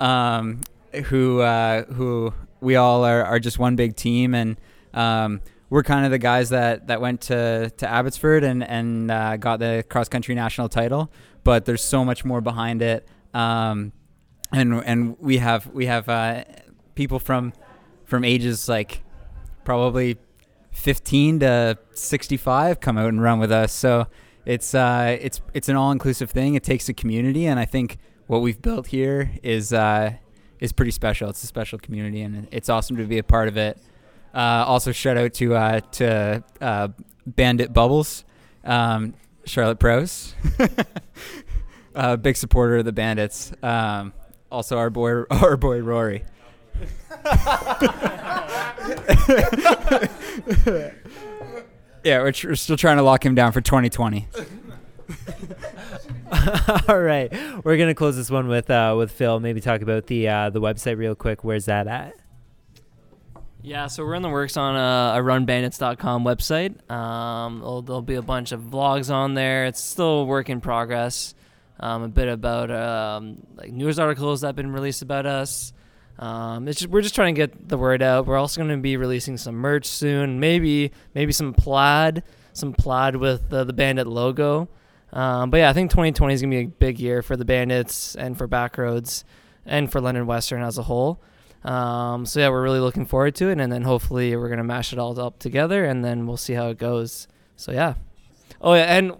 um, 0.00 0.62
who 1.04 1.40
uh, 1.40 1.84
who 1.84 2.34
we 2.60 2.74
all 2.74 3.04
are, 3.04 3.22
are 3.24 3.38
just 3.38 3.58
one 3.60 3.76
big 3.76 3.94
team, 3.94 4.34
and 4.34 4.56
um, 4.92 5.40
we're 5.72 5.82
kind 5.82 6.04
of 6.04 6.10
the 6.10 6.18
guys 6.18 6.50
that, 6.50 6.88
that 6.88 7.00
went 7.00 7.22
to, 7.22 7.72
to 7.78 7.88
Abbotsford 7.88 8.44
and 8.44 8.62
and 8.62 9.10
uh, 9.10 9.38
got 9.38 9.58
the 9.58 9.82
cross 9.88 10.06
country 10.06 10.34
national 10.34 10.68
title. 10.68 11.10
But 11.44 11.64
there's 11.64 11.82
so 11.82 12.04
much 12.04 12.26
more 12.26 12.42
behind 12.42 12.82
it, 12.82 13.08
um, 13.32 13.92
and 14.52 14.74
and 14.84 15.16
we 15.18 15.38
have 15.38 15.66
we 15.68 15.86
have 15.86 16.10
uh, 16.10 16.44
people 16.94 17.18
from 17.18 17.54
from 18.04 18.22
ages 18.22 18.68
like 18.68 19.02
probably 19.64 20.18
15 20.72 21.40
to 21.40 21.78
65 21.94 22.80
come 22.80 22.98
out 22.98 23.08
and 23.08 23.22
run 23.22 23.38
with 23.38 23.50
us. 23.50 23.72
So 23.72 24.08
it's 24.44 24.74
uh, 24.74 25.16
it's 25.22 25.40
it's 25.54 25.70
an 25.70 25.76
all-inclusive 25.76 26.30
thing. 26.30 26.54
It 26.54 26.64
takes 26.64 26.90
a 26.90 26.92
community, 26.92 27.46
and 27.46 27.58
I 27.58 27.64
think 27.64 27.96
what 28.26 28.42
we've 28.42 28.60
built 28.60 28.88
here 28.88 29.30
is 29.42 29.72
uh, 29.72 30.16
is 30.60 30.70
pretty 30.74 30.92
special. 30.92 31.30
It's 31.30 31.42
a 31.42 31.46
special 31.46 31.78
community, 31.78 32.20
and 32.20 32.46
it's 32.50 32.68
awesome 32.68 32.98
to 32.98 33.04
be 33.06 33.16
a 33.16 33.24
part 33.24 33.48
of 33.48 33.56
it. 33.56 33.78
Uh, 34.34 34.64
also, 34.66 34.92
shout 34.92 35.16
out 35.16 35.34
to 35.34 35.54
uh, 35.54 35.80
to 35.92 36.42
uh, 36.60 36.88
Bandit 37.26 37.72
Bubbles, 37.72 38.24
um, 38.64 39.14
Charlotte 39.44 39.78
Pros, 39.78 40.34
uh, 41.94 42.16
big 42.16 42.36
supporter 42.36 42.78
of 42.78 42.84
the 42.84 42.92
Bandits. 42.92 43.52
Um, 43.62 44.12
also, 44.50 44.78
our 44.78 44.90
boy 44.90 45.22
our 45.30 45.56
boy 45.56 45.80
Rory. 45.80 46.24
yeah, 52.04 52.20
we're, 52.20 52.32
tr- 52.32 52.48
we're 52.48 52.54
still 52.54 52.76
trying 52.76 52.96
to 52.96 53.02
lock 53.02 53.24
him 53.24 53.34
down 53.34 53.52
for 53.52 53.60
2020. 53.60 54.28
all 56.88 56.98
right, 56.98 57.30
we're 57.64 57.76
gonna 57.76 57.94
close 57.94 58.16
this 58.16 58.30
one 58.30 58.48
with 58.48 58.70
uh, 58.70 58.94
with 58.96 59.12
Phil. 59.12 59.38
Maybe 59.40 59.60
talk 59.60 59.82
about 59.82 60.06
the 60.06 60.26
uh, 60.28 60.50
the 60.50 60.60
website 60.60 60.96
real 60.96 61.14
quick. 61.14 61.44
Where's 61.44 61.66
that 61.66 61.86
at? 61.86 62.14
Yeah, 63.64 63.86
so 63.86 64.04
we're 64.04 64.14
in 64.14 64.22
the 64.22 64.28
works 64.28 64.56
on 64.56 64.74
a, 64.74 65.20
a 65.20 65.22
runbandits.com 65.22 66.24
website. 66.24 66.90
Um, 66.90 67.60
there'll, 67.86 68.02
be 68.02 68.16
a 68.16 68.22
bunch 68.22 68.50
of 68.50 68.60
vlogs 68.60 69.08
on 69.08 69.34
there. 69.34 69.66
It's 69.66 69.80
still 69.80 70.20
a 70.20 70.24
work 70.24 70.50
in 70.50 70.60
progress. 70.60 71.36
Um, 71.78 72.02
a 72.02 72.08
bit 72.08 72.26
about 72.26 72.72
um, 72.72 73.46
like 73.54 73.70
news 73.70 74.00
articles 74.00 74.40
that 74.40 74.48
have 74.48 74.56
been 74.56 74.72
released 74.72 75.02
about 75.02 75.26
us. 75.26 75.72
Um, 76.18 76.66
it's 76.66 76.80
just, 76.80 76.90
we're 76.90 77.02
just 77.02 77.14
trying 77.14 77.36
to 77.36 77.38
get 77.40 77.68
the 77.68 77.78
word 77.78 78.02
out. 78.02 78.26
We're 78.26 78.36
also 78.36 78.60
going 78.60 78.76
to 78.76 78.82
be 78.82 78.96
releasing 78.96 79.36
some 79.36 79.54
merch 79.54 79.86
soon. 79.86 80.40
Maybe 80.40 80.90
maybe 81.14 81.32
some 81.32 81.54
plaid, 81.54 82.24
some 82.52 82.72
plaid 82.72 83.16
with 83.16 83.48
the, 83.48 83.62
the 83.62 83.72
Bandit 83.72 84.08
logo. 84.08 84.68
Um, 85.12 85.50
but 85.50 85.58
yeah, 85.58 85.70
I 85.70 85.72
think 85.72 85.90
2020 85.90 86.34
is 86.34 86.42
going 86.42 86.50
to 86.50 86.56
be 86.56 86.64
a 86.64 86.66
big 86.66 86.98
year 86.98 87.22
for 87.22 87.36
the 87.36 87.44
Bandits 87.44 88.16
and 88.16 88.36
for 88.36 88.48
Backroads 88.48 89.22
and 89.64 89.90
for 89.90 90.00
London 90.00 90.26
Western 90.26 90.62
as 90.62 90.78
a 90.78 90.82
whole. 90.82 91.20
Um, 91.64 92.26
so 92.26 92.40
yeah, 92.40 92.48
we're 92.48 92.62
really 92.62 92.80
looking 92.80 93.06
forward 93.06 93.34
to 93.36 93.48
it, 93.48 93.60
and 93.60 93.70
then 93.72 93.82
hopefully 93.82 94.34
we're 94.36 94.48
gonna 94.48 94.64
mash 94.64 94.92
it 94.92 94.98
all 94.98 95.18
up 95.20 95.38
together, 95.38 95.84
and 95.84 96.04
then 96.04 96.26
we'll 96.26 96.36
see 96.36 96.54
how 96.54 96.68
it 96.68 96.78
goes. 96.78 97.28
So 97.56 97.72
yeah. 97.72 97.94
Oh 98.60 98.74
yeah, 98.74 98.96
and 98.96 99.12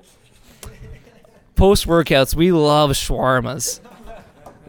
post 1.55 1.87
workouts, 1.87 2.35
we 2.35 2.53
love 2.53 2.91
shawarmas. 2.91 3.81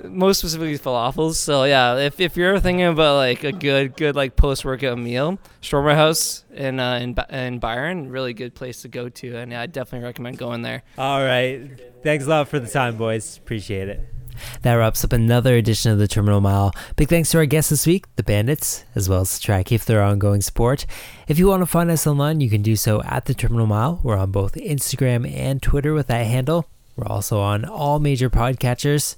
Most 0.04 0.40
specifically 0.40 0.78
falafels. 0.78 1.36
So 1.36 1.64
yeah, 1.64 1.98
if, 1.98 2.20
if 2.20 2.36
you're 2.36 2.60
thinking 2.60 2.86
about 2.86 3.16
like 3.16 3.44
a 3.44 3.54
good 3.54 3.96
good 3.96 4.16
like 4.16 4.36
post 4.36 4.66
workout 4.66 4.98
meal, 4.98 5.40
Shawarma 5.62 5.96
House 5.96 6.44
in 6.54 6.80
uh, 6.80 6.96
in 6.96 7.16
in 7.36 7.60
Byron, 7.60 8.10
really 8.10 8.34
good 8.34 8.54
place 8.54 8.82
to 8.82 8.90
go 8.90 9.08
to, 9.10 9.38
and 9.38 9.52
yeah, 9.52 9.62
I 9.62 9.66
definitely 9.66 10.06
recommend 10.06 10.38
going 10.38 10.62
there. 10.62 10.84
All 10.98 11.24
right. 11.24 11.70
Thanks 12.04 12.26
a 12.26 12.30
lot 12.30 12.50
for 12.50 12.60
the 12.60 12.68
time, 12.68 12.98
boys. 12.98 13.38
Appreciate 13.38 13.88
it. 13.88 14.12
That 14.62 14.76
wraps 14.76 15.04
up 15.04 15.13
another 15.13 15.56
edition 15.56 15.91
of 15.91 16.00
the 16.00 16.08
Terminal 16.08 16.41
Mile. 16.41 16.74
Big 16.96 17.10
thanks 17.10 17.32
to 17.32 17.38
our 17.38 17.46
guests 17.46 17.69
this 17.69 17.88
week, 17.88 18.06
the 18.15 18.24
Bandits, 18.24 18.84
as 18.96 19.10
well 19.10 19.22
as 19.22 19.39
Trackie 19.39 19.80
for 19.80 19.86
their 19.86 20.04
ongoing 20.04 20.41
support. 20.41 20.86
If 21.28 21.39
you 21.39 21.48
want 21.48 21.62
to 21.62 21.65
find 21.65 21.89
us 21.91 22.08
online, 22.08 22.41
you 22.41 22.50
can 22.50 22.62
do 22.62 22.76
so 22.76 23.02
at 23.04 23.26
the 23.26 23.34
Terminal 23.34 23.67
Mile. 23.67 24.00
We're 24.04 24.17
on 24.17 24.32
both 24.32 24.56
Instagram 24.56 25.32
and 25.32 25.62
Twitter 25.62 25.93
with 25.93 26.08
that 26.08 26.26
handle. 26.26 26.67
We're 26.96 27.08
also 27.08 27.39
on 27.39 27.65
all 27.65 28.00
major 28.00 28.30
podcatchers. 28.30 29.17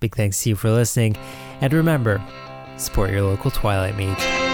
Big 0.00 0.14
thanks 0.14 0.42
to 0.42 0.50
you 0.50 0.56
for 0.56 0.70
listening. 0.70 1.16
And 1.60 1.72
remember, 1.72 2.22
support 2.76 3.10
your 3.10 3.22
local 3.22 3.50
Twilight 3.50 3.96
Mage. 3.96 4.53